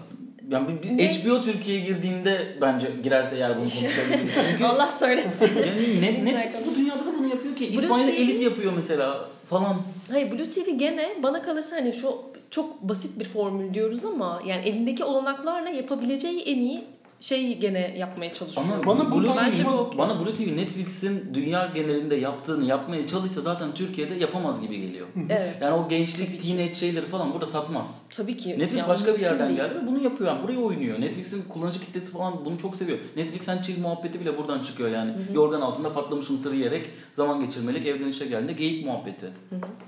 [0.51, 1.11] Yani Ne?
[1.13, 4.33] HBO Türkiye'ye girdiğinde bence girerse eğer bunu konuşabiliriz.
[4.51, 5.49] Çünkü Allah söylesin.
[5.67, 7.67] yani ne, Netflix bu dünyada da bunu yapıyor ki.
[7.67, 9.81] İspanya'da TV Elit yapıyor mesela falan.
[10.11, 14.65] Hayır Blue TV gene bana kalırsa hani şu çok basit bir formül diyoruz ama yani
[14.67, 16.83] elindeki olanaklarla yapabileceği en iyi
[17.19, 18.65] şeyi gene yapmaya çalışıyor.
[18.73, 19.99] Ama Bana bu Blue Bence TV, bu okey.
[19.99, 25.07] bana Blue TV Netflix'in dünya genelinde yaptığını yapmaya çalışsa zaten Türkiye'de yapamaz gibi geliyor.
[25.29, 25.57] Evet.
[25.61, 26.43] Yani o gençlik, Tabii ki.
[26.55, 28.07] teenage şeyleri falan burada satmaz.
[28.15, 28.49] Tabii ki.
[28.59, 29.59] Netflix Yani başka bir yerden değil.
[29.59, 30.29] geldi ve bunu yapıyor.
[30.29, 31.01] Yani buraya oynuyor.
[31.01, 32.97] Netflix'in kullanıcı kitlesi falan bunu çok seviyor.
[33.15, 35.11] Netflix'en chill muhabbeti bile buradan çıkıyor yani.
[35.33, 39.25] Yorgan altında patlamış mısır yiyerek zaman geçirmelik evden işe geldiğinde geyik muhabbeti.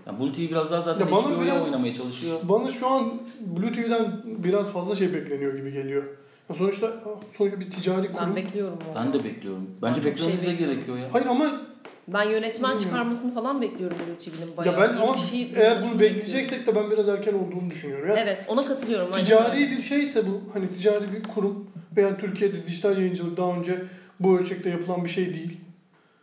[0.08, 2.40] Yani Blue TV biraz daha zaten Ya bana HBO'ya biraz- oynamaya çalışıyor.
[2.44, 6.04] Bana şu an Blue TV'den biraz fazla şey bekleniyor gibi geliyor.
[6.50, 6.94] Ya sonuçta
[7.38, 8.36] sonuçta bir ticari Ben kurum.
[8.36, 8.96] bekliyorum onu.
[8.96, 9.70] Ben de bekliyorum.
[9.82, 10.76] Bence çok şey beklememiz de bekliyorum.
[10.76, 11.08] gerekiyor ya.
[11.14, 11.62] Hayır ama
[12.08, 12.78] Ben yönetmen Hmm.
[12.78, 14.74] çıkarmasını falan bekliyorum Blue TV'nin bayağı.
[14.74, 18.10] ya ben ama bir şey eğer bunu bekleyeceksek de ben biraz erken olduğunu düşünüyorum.
[18.10, 19.14] Yani Evet ona katılıyorum.
[19.14, 19.72] aynen ticari öyle.
[19.78, 23.76] bir şeyse bu hani ticari bir kurum ve yani Türkiye'de dijital yayıncılık daha önce
[24.20, 25.58] bu ölçekte yapılan bir şey değil.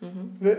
[0.00, 0.44] Hı hı.
[0.44, 0.58] Ve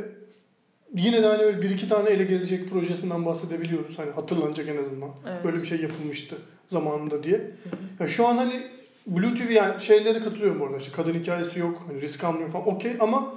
[0.95, 3.99] yine de hani öyle bir iki tane ele gelecek projesinden bahsedebiliyoruz.
[3.99, 5.09] Hani hatırlanacak en azından.
[5.29, 5.43] Evet.
[5.43, 6.35] Böyle bir şey yapılmıştı
[6.69, 7.51] zamanında diye.
[7.99, 8.67] Ya şu an hani
[9.07, 12.91] Blue TV yani şeylere katılıyorum orada işte kadın hikayesi yok, hani risk almıyor falan okey
[12.99, 13.33] ama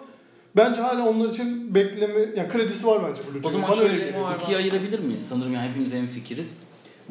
[0.56, 3.46] bence hala onlar için bekleme, yani kredisi var bence Blue TV.
[3.46, 5.28] O zaman Bana öyle şöyle ikiye ayırabilir miyiz?
[5.28, 6.58] Sanırım yani hepimiz en fikiriz.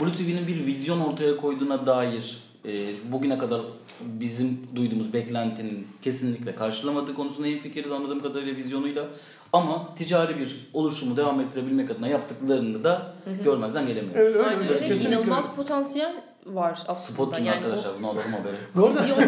[0.02, 3.62] Blue TV'nin bir vizyon ortaya koyduğuna dair e, bugüne kadar
[4.02, 9.06] bizim duyduğumuz beklentinin kesinlikle karşılamadığı konusunda en fikiriz anladığım kadarıyla vizyonuyla.
[9.54, 14.22] Ama ticari bir oluşumu devam ettirebilmek adına yaptıklarını da görmezden gelemiyoruz.
[14.22, 14.74] Evet, öyle, Aynen öyle.
[14.74, 15.08] öyle.
[15.08, 17.13] İnanılmaz potansiyel var aslında.
[17.13, 18.88] Spotçum yani arkadaşlar bunu alalım haberi.
[18.88, 19.19] O vizyon,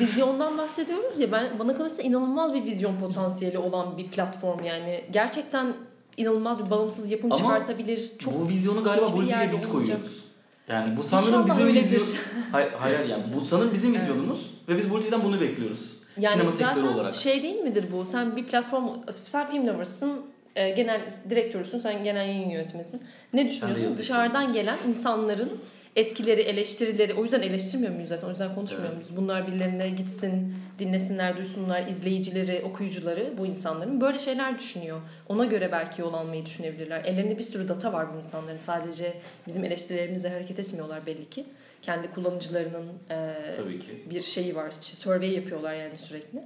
[0.00, 5.04] vizyondan bahsediyoruz ya ben bana kalırsa inanılmaz bir vizyon potansiyeli olan bir platform yani.
[5.12, 5.74] Gerçekten
[6.16, 8.12] inanılmaz bir bağımsız yapım Ama çıkartabilir.
[8.18, 10.24] Çok bu vizyonu galiba yerde biz koyuyoruz.
[10.68, 12.00] Yani bu sanırım İnşallah bizim öyledir.
[12.00, 12.20] vizyon...
[12.52, 15.96] Hayır, hayır yani bu sanırım bizim vizyonumuz ve biz TV'den bunu bekliyoruz.
[16.18, 17.14] Yani Sinema sektörü zaten olarak.
[17.14, 18.04] şey değil midir bu?
[18.04, 20.22] Sen bir platform, sen film lovers'ın,
[20.56, 21.00] e, genel
[21.30, 23.02] direktörüsün, sen genel yayın yönetmenisin.
[23.32, 23.98] Ne düşünüyorsun?
[23.98, 25.52] Dışarıdan gelen insanların
[25.96, 28.26] etkileri, eleştirileri, o yüzden eleştirmiyor muyuz zaten?
[28.26, 28.96] O yüzden konuşmuyor Evet.
[28.96, 29.16] muyuz?
[29.16, 35.00] Bunlar birilerine gitsin, dinlesinler, duysunlar, izleyicileri, okuyucuları, bu insanların böyle şeyler düşünüyor.
[35.28, 37.04] Ona göre belki yol almayı düşünebilirler.
[37.04, 38.56] Ellerinde bir sürü data var bu insanların.
[38.56, 39.12] Sadece
[39.46, 41.44] bizim eleştirilerimizle hareket etmiyorlar belli ki.
[41.82, 43.86] Kendi kullanıcılarının e, Tabii ki.
[44.10, 44.70] bir şeyi var.
[44.82, 46.42] İşte survey yapıyorlar yani sürekli.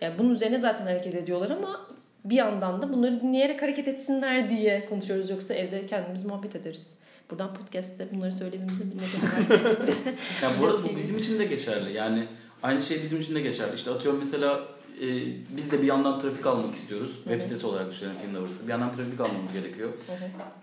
[0.00, 1.86] Yani bunun üzerine zaten hareket ediyorlar ama
[2.24, 5.30] bir yandan da bunları dinleyerek hareket etsinler diye konuşuyoruz.
[5.30, 6.98] Yoksa evde kendimiz muhabbet ederiz.
[7.32, 9.54] Buradan podcast'te bunları söylememizin bir nedeni varsa.
[10.42, 11.92] Yani bu arada bu bizim için de geçerli.
[11.92, 12.28] Yani
[12.62, 13.74] aynı şey bizim için de geçerli.
[13.74, 14.60] İşte atıyorum mesela
[15.00, 15.06] e,
[15.56, 17.10] biz de bir yandan trafik almak istiyoruz.
[17.24, 18.66] Web sitesi olarak düşünelim film Lovers'ı.
[18.66, 19.90] Bir yandan trafik almamız gerekiyor.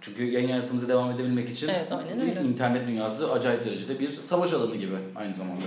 [0.02, 2.42] Çünkü yayın hayatımıza devam edebilmek için Evet, aynen öyle.
[2.42, 5.64] internet dünyası acayip derecede bir savaş alanı gibi aynı zamanda.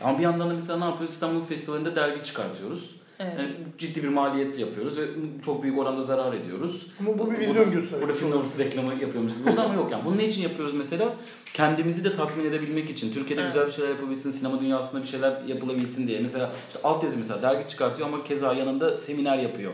[0.00, 1.14] Ama bir yandan da mesela ne yapıyoruz?
[1.14, 2.96] İstanbul Festivali'nde dergi çıkartıyoruz.
[3.18, 3.32] Evet.
[3.38, 5.02] Yani ciddi bir maliyet yapıyoruz ve
[5.44, 6.86] çok büyük oranda zarar ediyoruz.
[7.00, 8.02] ama bu bir vizyon gösteriyor.
[8.02, 9.46] Burada film Lovers reklamı yapıyormuşuz.
[9.46, 10.04] Burada ama yok yani.
[10.04, 11.14] Bunu ne için yapıyoruz mesela?
[11.54, 13.12] Kendimizi de tatmin edebilmek için.
[13.12, 13.52] Türkiye'de Evet.
[13.52, 16.20] güzel bir şeyler yapabilsin, sinema dünyasında bir şeyler yapılabilsin diye.
[16.20, 19.72] Mesela işte altyazı mesela dergi çıkartıyor ama keza yanında seminer yapıyor.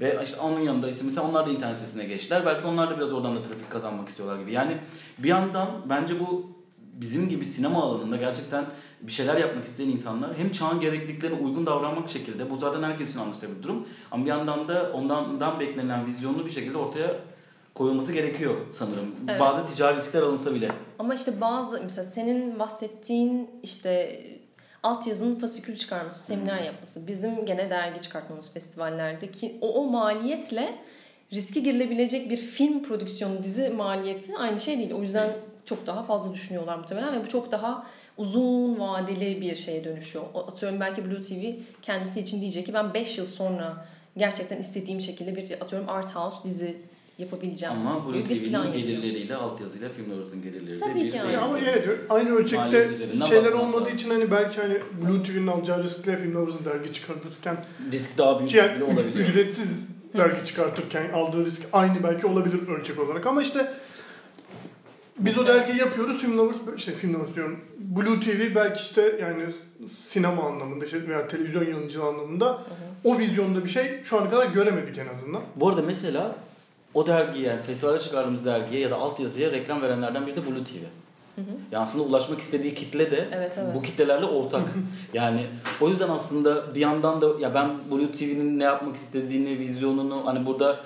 [0.00, 2.46] Ve işte onun yanında ise mesela onlar da internet sitesine geçtiler.
[2.46, 4.52] Belki onlar da biraz oradan da trafik kazanmak istiyorlar gibi.
[4.52, 4.76] Yani
[5.18, 6.58] bir yandan bence bu
[6.94, 8.64] bizim gibi sinema alanında gerçekten
[9.00, 13.20] bir şeyler yapmak isteyen insanlar hem çağın gerekliliklerine uygun davranmak şekilde bu zaten herkes için
[13.20, 17.16] anlaşılır bir durum ama bir yandan da ondan beklenen vizyonlu bir şekilde ortaya
[17.74, 19.14] koyulması gerekiyor sanırım.
[19.28, 19.40] Evet.
[19.40, 20.70] Bazı ticari riskler alınsa bile.
[20.98, 24.20] Ama işte bazı mesela senin bahsettiğin işte
[24.82, 30.78] altyazının fasikül çıkarması, seminer yapması, bizim gene dergi çıkartmamız festivallerdeki o, o maliyetle
[31.32, 34.92] riske girilebilecek bir film prodüksiyonu, dizi maliyeti aynı şey değil.
[34.92, 35.32] O yüzden
[35.64, 37.86] çok daha fazla düşünüyorlar muhtemelen ve bu çok daha
[38.18, 40.24] uzun vadeli bir şeye dönüşüyor.
[40.34, 45.36] Atıyorum belki Blue TV kendisi için diyecek ki ben 5 yıl sonra gerçekten istediğim şekilde
[45.36, 46.76] bir atıyorum art house dizi
[47.18, 47.74] yapabileceğim.
[47.74, 51.32] Ama Blue TV'nin gelirleriyle altyazıyla film Lovers'ın gelirleri Tabii de bir ki yani.
[51.32, 52.88] Ya ama evet aynı ölçekte
[53.28, 53.94] şeyler olmadığı lazım.
[53.94, 57.56] için hani belki hani Blue TV'nin alacağı riskle Film Lovers'ın dergi çıkartırken
[57.92, 59.14] risk daha büyük yani olabilir.
[59.14, 59.80] ücretsiz
[60.16, 63.72] dergi çıkartırken aldığı risk aynı belki olabilir ölçek olarak ama işte
[65.18, 69.42] biz o dergiyi yapıyoruz Film Lovers işte Film Lovers diyorum Blue TV belki işte yani
[70.08, 72.62] sinema anlamında işte veya televizyon yayıncılığı anlamında
[73.04, 75.42] o vizyonda bir şey şu ana kadar göremedik en azından.
[75.56, 76.34] Bu arada mesela
[76.94, 80.84] o dergiye, festivale çıkardığımız dergiye ya da altyazıya reklam verenlerden biri de Blue TV.
[81.72, 83.74] Yani aslında ulaşmak istediği kitle de Evet, evet.
[83.74, 84.62] bu kitlelerle ortak.
[85.12, 85.40] yani
[85.80, 90.46] o yüzden aslında bir yandan da ya ben Blue TV'nin ne yapmak istediğini, vizyonunu hani
[90.46, 90.80] burada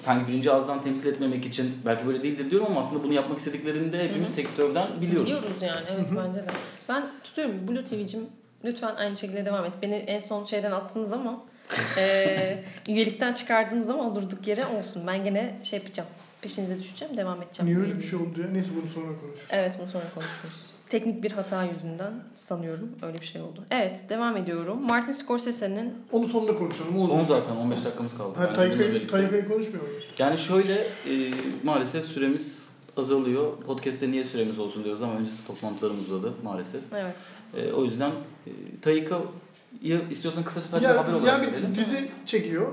[0.00, 3.92] sanki birinci ağızdan temsil etmemek için belki böyle değildir diyorum ama aslında bunu yapmak istediklerini
[3.92, 5.26] de hepimiz sektörden biliyoruz.
[5.26, 6.50] Biliyoruz yani evet bence de.
[6.88, 8.20] Ben tutuyorum Blue TV'cim
[8.64, 9.72] lütfen aynı şekilde devam et.
[9.82, 11.42] Beni en son şeyden attınız ama
[11.98, 15.06] e, üyelikten çıkardınız ama durduk yere olsun.
[15.06, 16.08] Ben gene şey yapacağım.
[16.42, 17.16] Peşinize düşeceğim.
[17.16, 17.72] Devam edeceğim.
[17.72, 18.46] Niye öyle bir şey oldu ya?
[18.48, 19.46] Neyse bunu sonra konuşuruz.
[19.50, 20.66] Evet bunu sonra konuşuruz.
[20.90, 23.64] Teknik bir hata yüzünden sanıyorum öyle bir şey oldu.
[23.70, 24.82] Evet devam ediyorum.
[24.86, 26.98] Martin Scorsese'nin Onu sonunda konuşalım.
[27.02, 28.38] O Son zaten 15 dakikamız kaldı.
[28.38, 28.52] Ha.
[28.54, 29.08] Tayka'yı
[29.48, 30.04] konuşmuyor muyuz?
[30.18, 31.14] Yani şöyle e,
[31.62, 33.56] maalesef süremiz azalıyor.
[33.66, 36.80] Podcast'te niye süremiz olsun diyoruz ama öncesi toplantılarımız uzadı maalesef.
[36.96, 37.16] evet.
[37.56, 38.10] E, o yüzden
[38.46, 38.50] e,
[38.82, 41.70] Tayka'yı istiyorsan kısaca sadece Ya, haber olarak ya verelim.
[41.72, 42.72] bir dizi çekiyor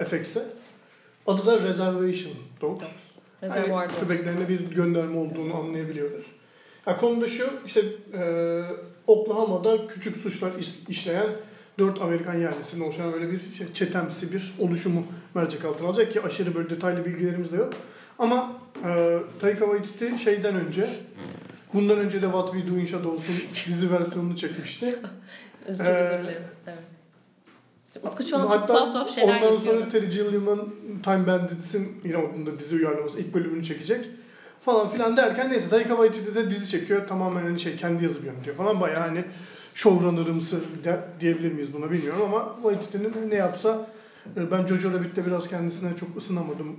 [0.00, 0.42] e, FX'e.
[1.26, 2.84] Adı da Reservation Dogs.
[3.42, 4.00] Reservoir Dogs.
[4.00, 6.24] köpeklerine bir gönderme olduğunu anlayabiliyoruz.
[6.86, 7.80] Ya konu da şu, işte
[8.14, 8.62] e,
[9.06, 11.28] Oklahoma'da küçük suçlar iş- işleyen
[11.78, 16.54] dört Amerikan yerlisinin oluşan böyle bir şey, çetemsi bir oluşumu mercek altına alacak ki aşırı
[16.54, 17.72] böyle detaylı bilgilerimiz de yok.
[18.18, 18.52] Ama
[18.84, 20.88] e, Taika Waititi şeyden önce,
[21.74, 23.34] bundan önce de What We Do in Shadows'un
[23.66, 24.98] dizi versiyonunu çekmişti.
[25.66, 26.42] Özür, Ee, özür dilerim.
[26.66, 26.78] Evet.
[28.04, 29.74] Utku şu an Hatta tuhaf tuhaf şeyler ondan yapıyor.
[29.74, 34.06] sonra Terry Gilliam'ın Time Bandits'in yine onun da dizi uyarlaması ilk bölümünü çekecek
[34.60, 38.56] falan filan derken neyse Taika Waititi de dizi çekiyor tamamen hani şey kendi yazıp yönetiyor
[38.56, 39.24] falan bayağı hani
[39.74, 40.60] showrunner'ımsı
[41.20, 43.86] diyebilir miyiz buna bilmiyorum ama Waititi'nin ne yapsa
[44.36, 46.76] e, ben Jojo Rabbit'te biraz kendisine çok ısınamadım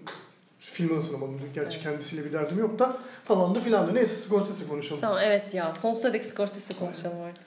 [0.59, 1.83] filme ısınamadım gerçi Evet.
[1.83, 5.01] kendisiyle bir derdim yok da falan da filan da neyse Scorsese konuşalım.
[5.01, 5.75] Tamam evet ya.
[5.75, 7.43] Sonsuza dek Scorsese konuşalım artık.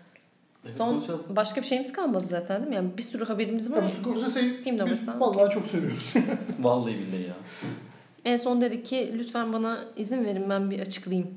[0.65, 1.23] Evet, Son konuşalım.
[1.29, 2.75] başka bir şeyimiz kalmadı zaten değil mi?
[2.75, 3.77] Yani bir sürü haberimiz var.
[3.77, 4.59] Tabii Scorsese'yi
[4.91, 6.15] biz vallahi çok seviyoruz.
[6.61, 7.35] Vallahi billahi ya.
[8.25, 11.31] En son dedi ki lütfen bana izin verin ben bir açıklayayım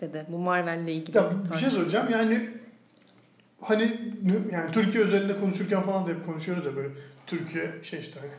[0.00, 0.26] dedi.
[0.28, 1.16] Bu Marvel'le ilgili.
[1.16, 2.48] Ya bir şey söyleyeceğim yani
[3.60, 3.98] hani
[4.52, 6.88] yani Türkiye özelinde konuşurken falan da hep konuşuyoruz ya böyle
[7.26, 8.30] Türkiye şey işte hani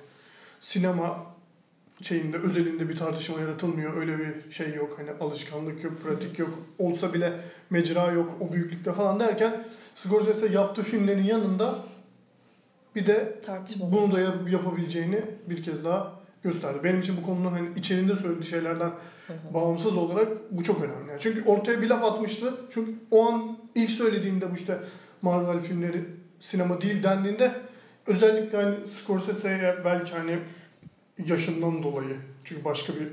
[0.61, 1.25] sinema
[2.01, 3.97] şeyinde özelinde bir tartışma yaratılmıyor.
[3.97, 4.99] Öyle bir şey yok.
[4.99, 6.59] Hani alışkanlık yok, pratik yok.
[6.79, 7.39] Olsa bile
[7.69, 9.63] mecra yok o büyüklükte falan derken
[9.95, 11.75] Scorsese yaptığı filmlerin yanında
[12.95, 13.91] bir de Tartışmalı.
[13.91, 16.12] bunu da yap- yapabileceğini bir kez daha
[16.43, 16.79] gösterdi.
[16.83, 18.91] Benim için bu konunun hani içerinde söylediği şeylerden
[19.53, 21.09] bağımsız olarak bu çok önemli.
[21.09, 22.53] Yani çünkü ortaya bir laf atmıştı.
[22.73, 24.77] Çünkü o an ilk söylediğinde bu işte
[25.21, 26.05] Marvel filmleri
[26.39, 27.61] sinema değil dendiğinde
[28.07, 30.39] özellikle hani Scorsese'ye belki hani
[31.27, 33.07] yaşından dolayı çünkü başka bir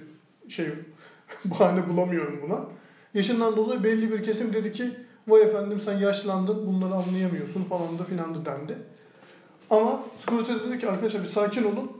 [0.50, 0.66] şey
[1.44, 2.60] bahane bulamıyorum buna.
[3.14, 4.90] Yaşından dolayı belli bir kesim dedi ki
[5.28, 8.78] vay efendim sen yaşlandın bunları anlayamıyorsun falan da filan da dendi.
[9.70, 11.99] Ama Scorsese dedi ki arkadaşlar bir sakin olun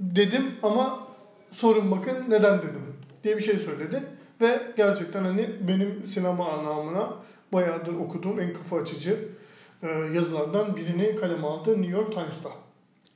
[0.00, 1.06] dedim ama
[1.52, 2.82] sorun bakın neden dedim
[3.24, 4.02] diye bir şey söyledi.
[4.40, 7.10] Ve gerçekten hani benim sinema anlamına
[7.52, 9.28] bayağıdır okuduğum en kafa açıcı
[9.82, 12.50] e, yazılardan birini kaleme aldı New York Times'ta.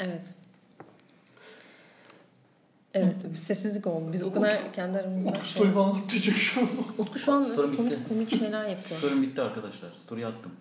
[0.01, 0.35] Evet.
[2.94, 4.12] Evet bir sessizlik oldu.
[4.12, 5.31] Biz o kadar kendi aramızda.
[5.31, 6.68] Utku story falan atacak şu an.
[6.99, 7.77] Utku şu an Story bitti.
[7.77, 9.01] komik, komik şeyler yapıyor.
[9.01, 9.90] Story'm bitti arkadaşlar.
[10.05, 10.53] Story attım.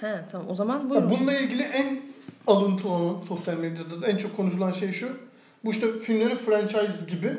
[0.00, 1.10] He tamam o zaman Ya buyurun.
[1.10, 2.00] Bununla ilgili en
[2.46, 5.27] alıntı olan sosyal medyada da en çok konuşulan şey şu.
[5.64, 7.38] Bu işte filmlerin franchise gibi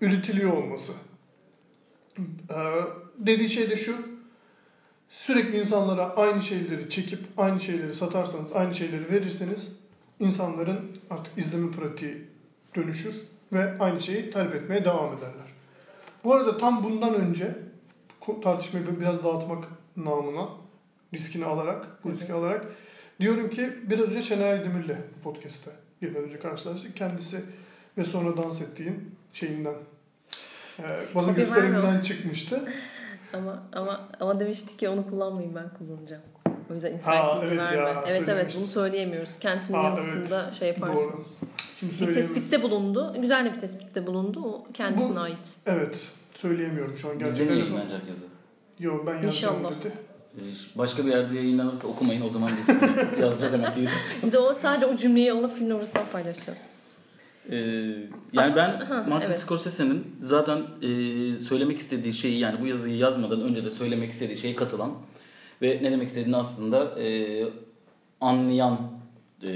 [0.00, 0.92] üretiliyor olması.
[2.18, 2.54] Ee,
[3.18, 3.94] dediği şey de şu.
[5.08, 9.68] Sürekli insanlara aynı şeyleri çekip aynı şeyleri satarsanız, aynı şeyleri verirseniz
[10.20, 12.16] insanların artık izleme pratiği
[12.76, 13.14] dönüşür
[13.52, 15.52] ve aynı şeyi talep etmeye devam ederler.
[16.24, 17.54] Bu arada tam bundan önce
[18.42, 20.48] tartışmayı biraz dağıtmak namına
[21.14, 22.66] riskini alarak, bu riski alarak
[23.20, 25.70] diyorum ki biraz önce Şener Demir'le podcast'te
[26.02, 26.96] girmeden önce karşılaştık.
[26.96, 27.40] Kendisi
[27.98, 29.74] ve sonra dans ettiğin şeyinden
[30.78, 30.82] e,
[31.14, 32.64] Copy gösterimden çıkmıştı.
[33.32, 36.22] Ama ama ama demiştik ki onu kullanmayın ben kullanacağım.
[36.70, 37.04] O yüzden bilgi
[37.46, 37.78] evet verme.
[37.78, 39.38] ya, evet evet bunu söyleyemiyoruz.
[39.38, 41.42] Kendisinin Ha, yazısında şey yaparsınız.
[41.80, 43.14] Şimdi Bir tespitte bulundu.
[43.20, 44.40] Güzel de bir tespitte bulundu.
[44.44, 45.56] O kendisine Bu- ait.
[45.66, 45.96] Evet.
[46.34, 47.56] Söyleyemiyorum şu an Bizde gerçekten.
[47.56, 48.24] mi yayınlanacak yazı?
[48.78, 49.80] Yok ben yazacağım İnşallah.
[49.80, 49.92] dedi.
[50.38, 50.40] Ee,
[50.78, 52.68] Başka bir yerde yayınlanırsa okumayın o zaman biz
[53.20, 54.20] yazacağız hemen tweet atacağız.
[54.24, 56.58] Biz de o sadece o cümleyi alıp film arasından paylaşacağız.
[57.50, 59.38] Ee, yani Aslında- ben ha, Martin evet.
[59.40, 60.88] Scorsese'nin zaten e,
[61.38, 64.92] söylemek istediği şeyi yani bu yazıyı yazmadan önce de söylemek istediği şeye katılan
[65.62, 67.44] ve ne demek istediğini aslında e,
[68.20, 68.78] anlayan
[69.42, 69.50] e,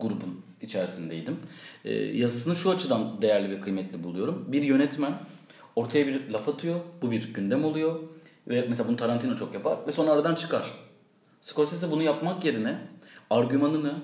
[0.00, 1.36] grubun içerisindeydim.
[1.84, 4.44] E, yazısını şu açıdan değerli ve kıymetli buluyorum.
[4.48, 5.12] Bir yönetmen
[5.76, 8.00] ortaya bir laf atıyor, bu bir gündem oluyor
[8.48, 10.70] ve mesela bunu Tarantino çok yapar ve sonra aradan çıkar.
[11.40, 12.78] Scorsese bunu yapmak yerine
[13.30, 13.94] argümanını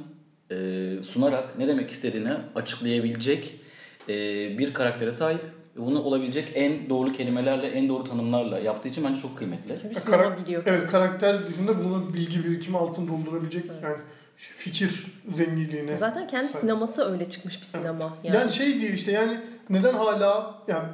[0.51, 0.57] e,
[1.03, 3.61] sunarak ne demek istediğini açıklayabilecek
[4.09, 4.15] e,
[4.59, 5.41] bir karaktere sahip.
[5.77, 9.79] Bunu olabilecek en doğru kelimelerle, en doğru tanımlarla yaptığı için bence çok kıymetli.
[9.79, 10.63] Sinema karak- biliyor.
[10.67, 13.83] Evet karakter dışında bunu bilgi birikimi altında doldurabilecek Evet.
[13.83, 13.97] yani
[14.37, 15.97] fikir zenginliğine.
[15.97, 16.61] Zaten kendi sahip.
[16.61, 18.17] sineması öyle çıkmış bir sinema.
[18.25, 20.89] Yani, Yani, şey diyor işte yani neden hala yani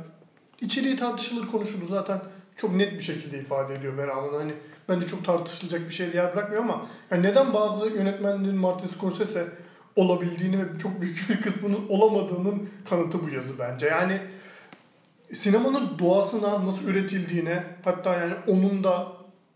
[0.60, 2.20] içeriği tartışılır konuşulur zaten
[2.62, 4.38] çok net bir şekilde ifade ediyor Berhan'ın.
[4.38, 4.52] Hani
[4.88, 9.46] bence çok tartışılacak bir şey yer bırakmıyor ama yani neden bazı yönetmenlerin Martin Scorsese
[9.96, 13.86] olabildiğini ve çok büyük bir kısmının olamadığının kanıtı bu yazı bence.
[13.86, 14.20] Yani
[15.34, 19.06] sinemanın doğasına nasıl üretildiğine hatta yani onun da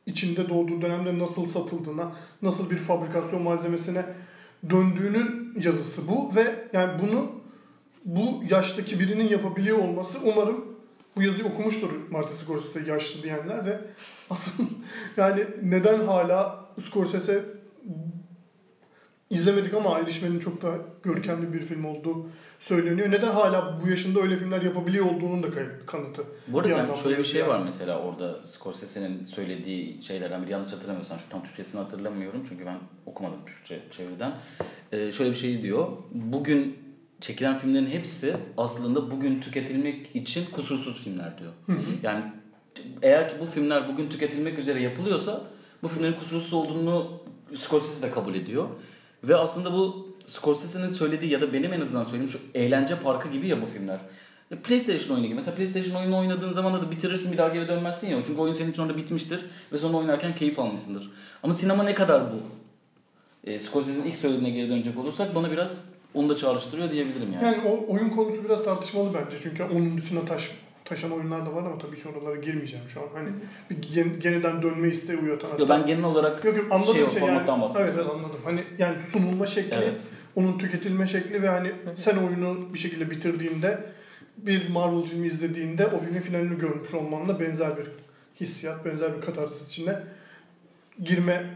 [0.07, 4.05] içinde doğduğu dönemde nasıl satıldığına, nasıl bir fabrikasyon malzemesine
[4.71, 7.31] döndüğünün yazısı bu ve yani bunu
[8.05, 10.76] bu yaştaki birinin yapabiliyor olması umarım
[11.17, 13.81] bu yazıyı okumuştur Martin Scorsese yaşlı diyenler ve
[14.31, 14.65] asıl
[15.17, 17.45] yani neden hala Scorsese
[19.31, 22.27] izlemedik ama Irishman'in çok da görkemli bir film olduğu
[22.61, 23.11] söyleniyor.
[23.11, 25.47] Neden hala bu yaşında öyle filmler yapabiliyor olduğunun da
[25.87, 26.23] kanıtı.
[26.49, 27.51] Bu arada Bir yani şöyle bir şey yani.
[27.51, 32.79] var mesela orada Scorsese'nin söylediği şeylerden biri yanlış hatırlamıyorsam şu tam Türkçesini hatırlamıyorum çünkü ben
[33.07, 34.33] okumadım Türkçe çeviriden.
[34.93, 35.89] Ee, şöyle bir şey diyor.
[36.11, 36.86] Bugün
[37.21, 41.53] çekilen filmlerin hepsi aslında bugün tüketilmek için kusursuz filmler diyor.
[42.03, 42.25] Yani
[43.03, 45.43] eğer ki bu filmler bugün tüketilmek üzere yapılıyorsa
[45.83, 47.23] bu filmlerin kusursuz olduğunu
[47.55, 48.69] Scorsese de kabul ediyor.
[49.25, 53.49] Ve aslında bu Scorsese'nin söylediği ya da benim en azından söylediğim şu eğlence parkı gibi
[53.49, 54.01] ya bu filmler.
[54.65, 55.35] PlayStation oyunu gibi.
[55.35, 58.19] Mesela PlayStation oyunu oynadığın zaman da bitirirsin bir daha geri dönmezsin ya.
[58.27, 59.41] Çünkü oyun senin için orada bitmiştir
[59.73, 61.11] ve sonra oynarken keyif almışsındır.
[61.43, 62.37] Ama sinema ne kadar bu?
[63.51, 67.45] E, Scorsese'nin ilk söylediğine geri dönecek olursak bana biraz onu da çağrıştırıyor diyebilirim yani.
[67.45, 69.37] Yani o oyun konusu biraz tartışmalı bence.
[69.43, 70.51] Çünkü onun dışına taş,
[70.85, 73.07] taşan oyunlar da var ama tabii ki oralara girmeyeceğim şu an.
[73.15, 73.29] Hani
[73.71, 75.49] bir gen- yeniden dönme isteği uyatan.
[75.59, 77.21] Yo, ben genel olarak Yok yok anladım şey şey, yani.
[77.21, 78.01] formattan Evet bahsediyorum.
[78.01, 78.41] evet anladım.
[78.45, 80.01] Hani yani sunulma şekli, Evet.
[80.37, 83.85] onun tüketilme şekli ve hani sen oyunu bir şekilde bitirdiğinde
[84.37, 87.87] bir Marvel filmi izlediğinde o filmin finalini görmüş olmanla benzer bir
[88.41, 89.99] hissiyat, benzer bir katarsis içine
[91.05, 91.47] girmeye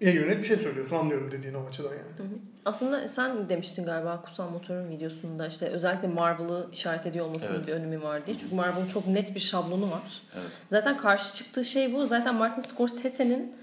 [0.00, 0.96] yönelik bir şey söylüyorsun.
[0.96, 2.30] Anlıyorum dediğin o açıdan yani.
[2.66, 7.68] Aslında sen demiştin galiba Kutsal Motor'un videosunda işte özellikle Marvel'ı işaret ediyor olmasının Evet.
[7.68, 8.38] bir önemi var diye.
[8.38, 10.22] Çünkü Marvel'ın çok net bir şablonu var.
[10.34, 10.50] Evet.
[10.70, 12.06] Zaten karşı çıktığı şey bu.
[12.06, 13.56] Zaten Martin Scorsese'nin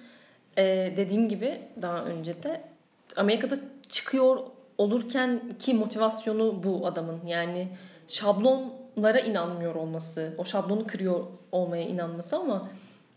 [0.57, 2.61] e, dediğim gibi daha önce de
[3.15, 3.55] Amerika'da
[3.89, 4.37] çıkıyor
[4.77, 7.25] olurken ki motivasyonu bu adamın.
[7.25, 7.67] Yani
[8.07, 12.69] şablonlara inanmıyor olması, o şablonu kırıyor olmaya inanması ama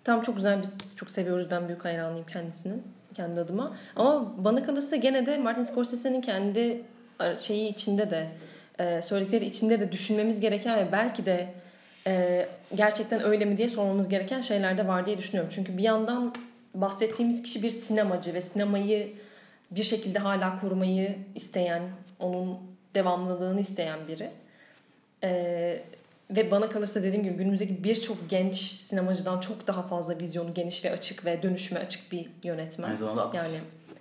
[0.04, 1.50] tam çok güzel biz çok seviyoruz.
[1.50, 3.76] Ben büyük hayranıyım kendisinin kendi adıma.
[3.96, 6.82] Ama bana kalırsa gene de Martin Scorsese'nin kendi
[7.38, 8.26] şeyi içinde de
[8.78, 11.48] e, söyledikleri içinde de düşünmemiz gereken ve belki de
[12.06, 15.50] e, gerçekten öyle mi diye sormamız gereken şeyler de var diye düşünüyorum.
[15.54, 16.34] Çünkü bir yandan
[16.74, 19.12] bahsettiğimiz kişi bir sinemacı ve sinemayı
[19.70, 21.82] bir şekilde hala korumayı isteyen,
[22.20, 22.58] onun
[22.94, 24.30] devamlılığını isteyen biri.
[25.24, 25.82] E,
[26.30, 30.92] ve bana kalırsa dediğim gibi günümüzdeki birçok genç sinemacıdan çok daha fazla vizyonu geniş ve
[30.92, 32.88] açık ve dönüşüme açık bir yönetmen.
[32.88, 33.40] Aynı zamanda aktif.
[33.42, 33.56] Yani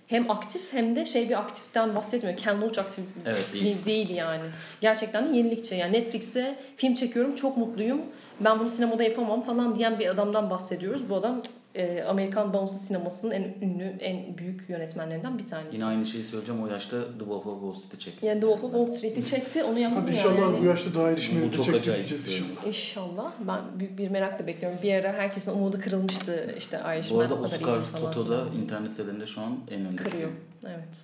[0.07, 2.37] hem aktif hem de şey bir aktiften bahsetmiyor.
[2.37, 3.65] Ken Loach aktif Evet, değil.
[3.65, 3.85] değil.
[3.85, 4.43] değil yani.
[4.81, 5.75] Gerçekten de yenilikçi.
[5.75, 8.01] Yani Netflix'e film çekiyorum çok mutluyum.
[8.39, 11.09] Ben bunu sinemada yapamam falan diyen bir adamdan bahsediyoruz.
[11.09, 11.41] Bu adam
[11.75, 15.75] e, Amerikan bağımsız sinemasının en ünlü, en büyük yönetmenlerinden bir tanesi.
[15.75, 16.63] Yine aynı şeyi söyleyeceğim.
[16.63, 18.25] O yaşta The Wolf of Wall Street'i çekti.
[18.25, 19.63] Yani The Wolf of Wall Street'i çekti.
[19.63, 20.61] Onu yaptı mı inşallah yani?
[20.61, 22.67] bu yaşta daha erişmeni Bu de çok çekti inşallah.
[22.67, 23.31] İnşallah.
[23.47, 24.79] Ben büyük bir merakla bekliyorum.
[24.83, 26.55] Bir ara herkesin umudu kırılmıştı.
[26.57, 27.81] İşte Bu Irishman arada o kadar Oscar.
[28.01, 30.29] Toto'da internet sitelerinde şu an en öndeki kırıyor.
[30.65, 31.03] Evet.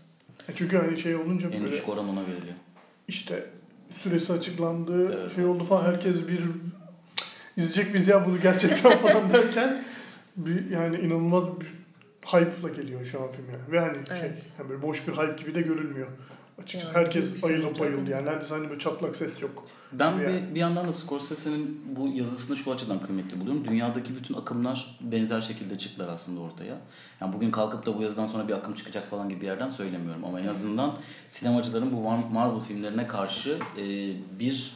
[0.49, 2.55] E Çünkü hani şey olunca En böyle düşük oran ona veriliyor.
[3.07, 3.45] işte
[4.03, 5.35] süresi açıklandı, Evet.
[5.35, 6.39] şey oldu falan herkes bir
[7.57, 9.83] izleyecek biz ya bunu gerçekten falan derken
[10.35, 11.67] bir yani inanılmaz bir
[12.25, 13.71] hype'la geliyor şu an film yani.
[13.71, 14.45] Ve hani şey Evet.
[14.59, 16.07] yani böyle boş bir hype gibi de görülmüyor.
[16.63, 18.25] Açıkçası Yani herkes ayılıp film bayıldı yani.
[18.25, 19.67] Neredeyse hani böyle çatlak ses yok.
[19.91, 20.55] Ben Tabii bir, yani.
[20.55, 23.65] bir yandan da Scorsese'nin bu yazısını şu açıdan kıymetli buluyorum.
[23.65, 26.77] Dünyadaki bütün akımlar benzer şekilde çıktılar aslında ortaya.
[27.21, 30.25] Yani bugün kalkıp da bu yazıdan sonra bir akım çıkacak falan gibi bir yerden söylemiyorum.
[30.25, 33.83] Ama en azından sinemacıların bu Mar- Marvel filmlerine karşı e,
[34.39, 34.71] bir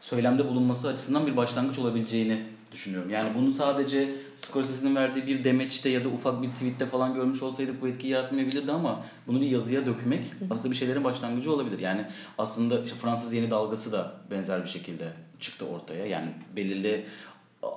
[0.00, 2.42] söylemde bulunması açısından bir başlangıç olabileceğini
[2.72, 3.10] düşünüyorum.
[3.10, 7.82] Yani bunu sadece Scorsese'nin verdiği bir demeçte ya da ufak bir tweette falan görmüş olsaydık
[7.82, 11.78] bu etkiyi yaratmayabilirdi ama bunu bir yazıya dökmek aslında bir şeylerin başlangıcı olabilir.
[11.78, 12.06] Yani
[12.38, 16.06] aslında işte Fransız yeni dalgası da benzer bir şekilde çıktı ortaya.
[16.06, 17.04] Yani belirli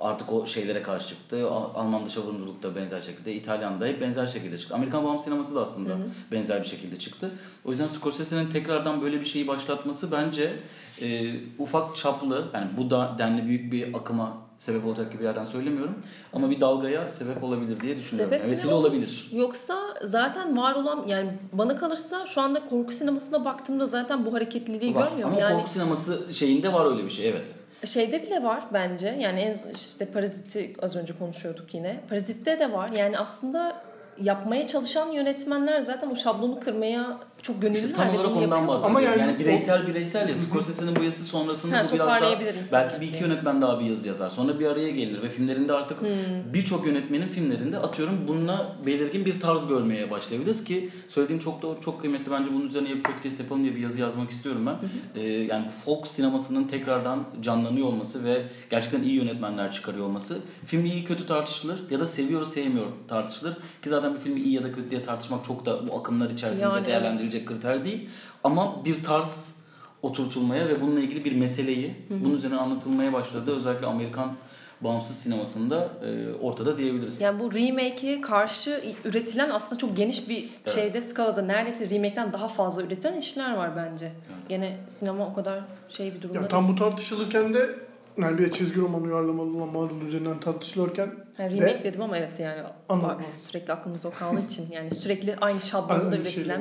[0.00, 1.50] artık o şeylere karşı çıktı.
[1.50, 4.74] Al- Alman dışavurumculuk da benzer şekilde, İtalyan da hep benzer şekilde çıktı.
[4.74, 5.96] Amerikan bağımsız sineması da aslında
[6.32, 7.30] benzer bir şekilde çıktı.
[7.64, 10.56] O yüzden Scorsese'nin tekrardan böyle bir şeyi başlatması bence
[11.02, 15.44] e, ufak çaplı, yani bu da denli büyük bir akıma sebep olacak gibi bir yerden
[15.44, 15.94] söylemiyorum.
[16.32, 18.30] Ama bir dalgaya sebep olabilir diye düşünüyorum.
[18.30, 19.28] Sebep Yani vesile ol- olabilir.
[19.32, 24.94] Yoksa zaten var olan yani bana kalırsa şu anda korku sinemasına baktığımda zaten bu hareketliliği
[24.94, 25.08] Var.
[25.08, 25.32] görmüyorum.
[25.34, 27.56] Ama yani korku sineması şeyinde var öyle bir şey evet.
[27.84, 29.16] şeyde bile var bence.
[29.20, 32.00] Yani en işte Parazit'i az önce konuşuyorduk yine.
[32.08, 32.90] Parazit'te de var.
[32.96, 33.82] Yani aslında
[34.18, 37.82] yapmaya çalışan yönetmenler zaten o şablonu kırmaya çok gönüllüler.
[37.82, 38.96] İşte tam olarak ondan bahsediyorum.
[38.96, 42.40] Ama yani, yani bireysel bireysel ya Scorsese'nin bu yazısı sonrasında Ha, bu biraz daha
[42.72, 44.30] belki bir iki yönetmen daha bir yazı yazar.
[44.30, 46.08] Sonra bir araya gelir ve filmlerinde artık Hmm.
[46.54, 52.00] birçok yönetmenin filmlerinde atıyorum bununla belirgin bir tarz görmeye başlayabiliriz ki söylediğin çok doğru çok
[52.00, 54.76] kıymetli bence bunun üzerine bir podcast yapalım diye bir yazı yazmak istiyorum ben.
[55.20, 60.38] Ee, yani folk sinemasının tekrardan canlanıyor olması ve gerçekten iyi yönetmenler çıkarıyor olması.
[60.64, 64.62] Film iyi kötü tartışılır ya da seviyor sevmiyor tartışılır ki zaten bir filmi iyi ya
[64.62, 67.00] da kötü diye tartışmak çok da bu akımlar içerisinde Yani evet.
[67.36, 68.08] Değerlendirilecek kriter değil.
[68.44, 69.56] Ama bir tarz
[70.02, 73.56] oturtulmaya ve bununla ilgili bir meseleyi bunun üzerine anlatılmaya başladı.
[73.56, 74.32] Özellikle Amerikan
[74.80, 77.20] bağımsız sinemasında e, ortada diyebiliriz.
[77.20, 80.74] Yani bu remake'e karşı üretilen aslında çok geniş bir Evet.
[80.74, 84.12] şeyde skalada neredeyse remake'ten daha fazla üretilen işler var bence.
[84.48, 87.70] Gene sinema o kadar şey bir durumda Ya tam bu tartışılırken de
[88.18, 92.40] yani bir çizgi roman uyarlamalı olan Marvel üzerinden tartışılırken Yani de- remake dedim ama evet
[92.40, 92.58] yani
[92.88, 96.60] bak, sürekli aklımızda o kaldığı için yani sürekli aynı şablonda Aynı üretilen şeyler.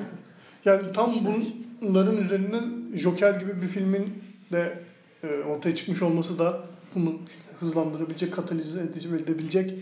[0.66, 1.34] Yani tam işler.
[1.82, 4.80] bunların üzerinden Joker gibi bir filmin de
[5.24, 6.60] e, ortaya çıkmış olması da
[6.96, 7.16] bunu
[7.60, 9.74] hızlandırabilecek, katalize edebilecek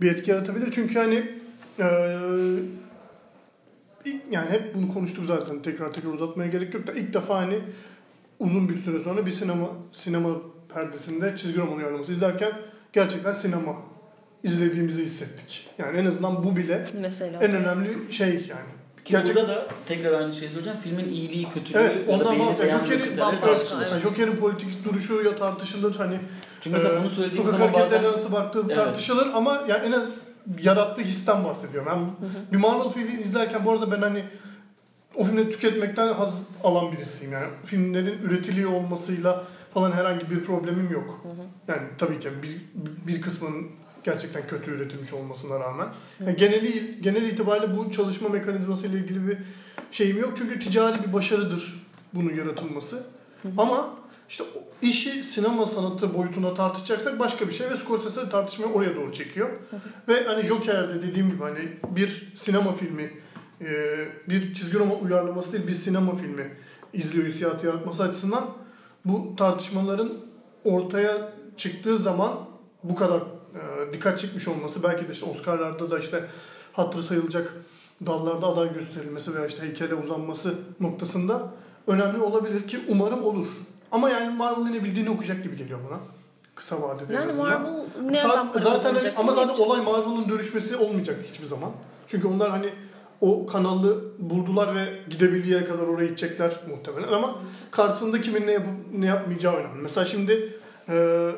[0.00, 0.72] bir etki yaratabilir.
[0.72, 1.24] Çünkü hani
[1.78, 1.86] e,
[4.30, 7.60] yani hep bunu konuştuk zaten tekrar tekrar uzatmaya gerek yok da ilk defa hani
[8.38, 10.30] uzun bir süre sonra bir sinema sinema
[10.74, 12.52] perdesinde çizgi roman uyarlaması izlerken
[12.92, 13.76] gerçekten sinema
[14.42, 15.68] izlediğimizi hissettik.
[15.78, 17.42] Yani en azından bu bile mesela.
[17.42, 18.76] en önemli şey yani.
[19.06, 20.78] Ki Gerçek- burada da tekrar aynı şeyi söyleyeceğim.
[20.78, 23.88] Filmin iyiliği, kötülüğü Evet, ya da bambaşka, tartışılır.
[23.92, 24.02] evet.
[24.02, 26.18] Joker'in politik duruşu ya tartışılır hani
[26.60, 28.76] Çünkü mesela e, bunu söylediğim sokak zaman hareketleri bazen arası baktığı Evet.
[28.76, 30.04] tartışılır ama yani en az
[30.62, 31.88] yarattığı histen bahsediyorum.
[31.92, 34.24] Yani bir Marvel filmi izlerken bu arada ben hani
[35.14, 36.34] o filmleri tüketmekten haz
[36.64, 37.32] alan birisiyim.
[37.32, 39.44] Yani filmlerin üretiliyor olmasıyla
[39.74, 41.24] falan herhangi bir problemim yok.
[41.68, 42.60] Yani tabii ki bir,
[43.06, 43.66] bir kısmının
[44.06, 45.88] gerçekten kötü üretilmiş olmasına rağmen.
[46.20, 49.38] Yani geneli genel itibariyle bu çalışma mekanizması ile ilgili bir
[49.90, 50.32] şeyim yok.
[50.36, 53.02] Çünkü ticari bir başarıdır bunun yaratılması.
[53.58, 53.90] Ama
[54.28, 54.44] işte
[54.82, 59.48] işi sinema sanatı boyutuna tartışacaksak başka bir şey ve Scorsese tartışmayı oraya doğru çekiyor.
[60.08, 63.10] Ve hani Joker'de dediğim gibi hani bir sinema filmi,
[63.60, 63.68] e,
[64.28, 66.52] bir çizgi roman uyarlaması değil bir sinema filmi
[66.92, 68.46] izliyor hissiyatı yaratması açısından
[69.04, 70.08] bu tartışmaların
[70.64, 72.32] ortaya çıktığı zaman
[72.82, 73.22] bu kadar
[73.92, 76.24] dikkat çekmiş olması belki de işte Oscar'larda da işte
[76.72, 77.52] hatırı sayılacak
[78.06, 81.52] dallarda aday gösterilmesi veya işte heykele uzanması noktasında
[81.86, 83.46] önemli olabilir ki umarım olur.
[83.92, 85.98] Ama yani Marvel ne bildiğini okuyacak gibi geliyor bana.
[86.54, 87.32] Kısa vadede Yani.
[87.32, 89.18] Marvel Sa- nereden para zaten kazanacak?
[89.18, 91.70] ama zaten olay Marvel'ın dönüşmesi olmayacak hiçbir zaman.
[92.08, 92.70] Çünkü onlar hani
[93.20, 97.34] o kanalı buldular ve gidebildiği yere kadar oraya gidecekler muhtemelen ama
[97.70, 99.82] karşısında kimin ne yapıp ne yapmayacağı önemli.
[99.82, 100.52] Mesela şimdi
[100.88, 101.28] e,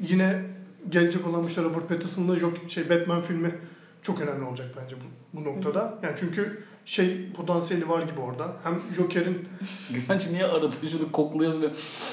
[0.00, 0.44] yine
[0.88, 2.36] gelecek olan işte Robert Pattinson'la
[2.68, 3.54] şey Batman filmi
[4.02, 5.98] çok önemli olacak bence bu, bu noktada.
[6.02, 8.52] Yani çünkü şey potansiyeli var gibi orada.
[8.64, 9.48] Hem Joker'in
[9.94, 11.66] Güvenç niye aradın şunu kokluyorsun ve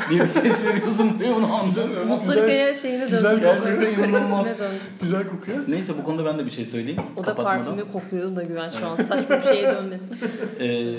[0.09, 2.07] bir ses veriyorsun buraya bunu anlamıyorum.
[2.07, 3.15] Muslarika'ya şeyine döndü.
[3.35, 4.61] güzel Muslarika inanılmaz.
[5.01, 5.57] güzel kokuyor.
[5.67, 7.01] Neyse bu konuda ben de bir şey söyleyeyim.
[7.15, 7.65] O da kapatmadan.
[7.65, 10.17] parfümü kokluyordu da güven şu an saçma bir şeye dönmesin.
[10.59, 10.95] Ee,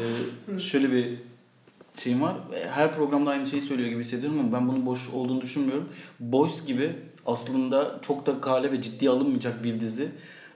[0.60, 1.18] şöyle bir
[1.96, 2.36] şeyim var.
[2.70, 5.88] Her programda aynı şeyi söylüyor gibi hissediyorum ama ben bunun boş olduğunu düşünmüyorum.
[6.20, 6.92] Boys gibi
[7.26, 10.08] aslında çok da kale ve ciddiye alınmayacak bir dizi.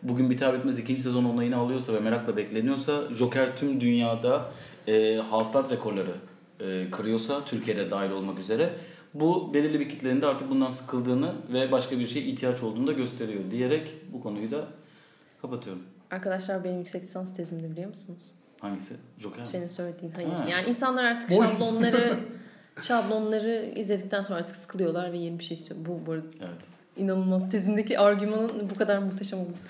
[0.03, 4.51] Bugün biter bitmez ikinci sezon onayını alıyorsa ve merakla bekleniyorsa Joker tüm dünyada
[4.87, 6.15] e, hasılat rekorları
[6.61, 8.71] e, kırıyorsa Türkiye'de dahil olmak üzere
[9.15, 12.93] bu belirli bir kitlenin de artık bundan sıkıldığını ve başka bir şeye ihtiyaç olduğunu da
[12.93, 14.67] gösteriyor diyerek bu konuyu da
[15.43, 15.83] kapatıyorum.
[16.11, 18.31] Arkadaşlar benim yüksek lisans tezimdi biliyor musunuz?
[18.61, 18.95] Hangisi?
[19.19, 19.47] Joker mi?
[19.47, 20.29] Senin söylediğin hayır.
[20.29, 20.47] Ha.
[20.51, 22.15] Yani insanlar artık Boş- şablonları
[22.83, 25.81] şablonları izledikten sonra artık sıkılıyorlar ve yeni bir şey istiyor.
[25.87, 26.63] Bu bu arada Evet.
[26.97, 29.63] inanılmaz tezimdeki argümanın bu kadar muhteşem olması.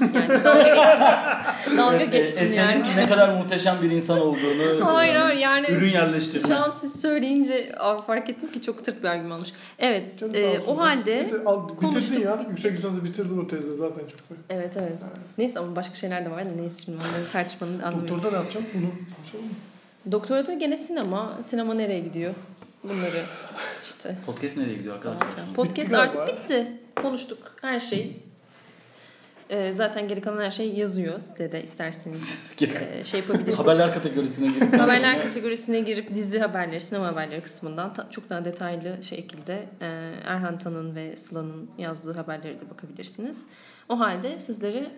[0.00, 1.78] Yani dalga geçtim.
[1.78, 2.96] dalga Evet, geçtim e, senin yani.
[2.96, 6.48] ne kadar muhteşem bir insan olduğunu Hayır e, hayır yani ürün yerleştirme.
[6.48, 9.52] şu an siz söyleyince abi fark ettim ki çok tırt bir argümanmış.
[9.78, 12.38] Evet Canım e, o halde Neyse, al, bitirdin konuştuk, ya.
[12.50, 14.38] Yüksek lisansı bitirdin o tezde zaten çok.
[14.50, 15.02] evet evet.
[15.38, 18.08] Neyse ama başka şeyler de var da neyse şimdi onları tartışmanın anlamı.
[18.08, 18.66] Doktorda ne yapacağım?
[18.74, 18.86] Bunu
[19.16, 19.50] konuşalım mı?
[20.12, 21.38] Doktorada gene sinema.
[21.42, 22.34] Sinema nereye gidiyor?
[22.84, 23.22] Bunları
[23.84, 24.16] işte.
[24.26, 25.28] Podcast nereye gidiyor arkadaşlar?
[25.56, 26.36] Podcast Bitti artık galiba.
[26.36, 26.72] bitti.
[27.02, 28.16] Konuştuk her şey.
[29.50, 33.58] Ee, zaten geri kalan her şey yazıyor sitede isterseniz e, şey yapabilirsiniz.
[33.58, 39.02] Haberler kategorisine girip Haberler kategorisine girip dizi haberleri, sinema haberleri kısmından ta- çok daha detaylı
[39.02, 39.86] şekilde e,
[40.24, 43.46] Erhan Tan'ın ve Sıla'nın yazdığı haberlere de bakabilirsiniz.
[43.88, 44.90] O halde sizleri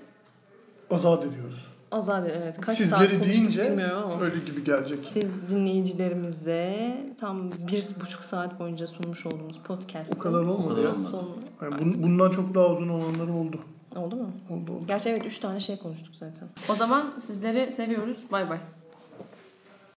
[0.90, 1.66] Azat ediyoruz.
[1.91, 4.22] Azat evet kaç saat Sizleri konuştuk deyince bilmiyorum ama.
[4.22, 4.99] öyle gibi gelecek.
[4.99, 10.95] Siz dinleyicilerimize tam bir buçuk saat boyunca sunmuş olduğumuz podcast'ın O kadar olmadı ya.
[11.11, 11.28] son
[11.62, 13.59] Yani bun- bundan çok daha uzun olanları oldu.
[13.97, 14.30] oldu mu?
[14.51, 14.84] Oldu oldu.
[14.86, 16.49] Gerçi evet üç tane şey konuştuk zaten.
[16.68, 18.18] O zaman sizleri seviyoruz.
[18.32, 18.59] Bay bay.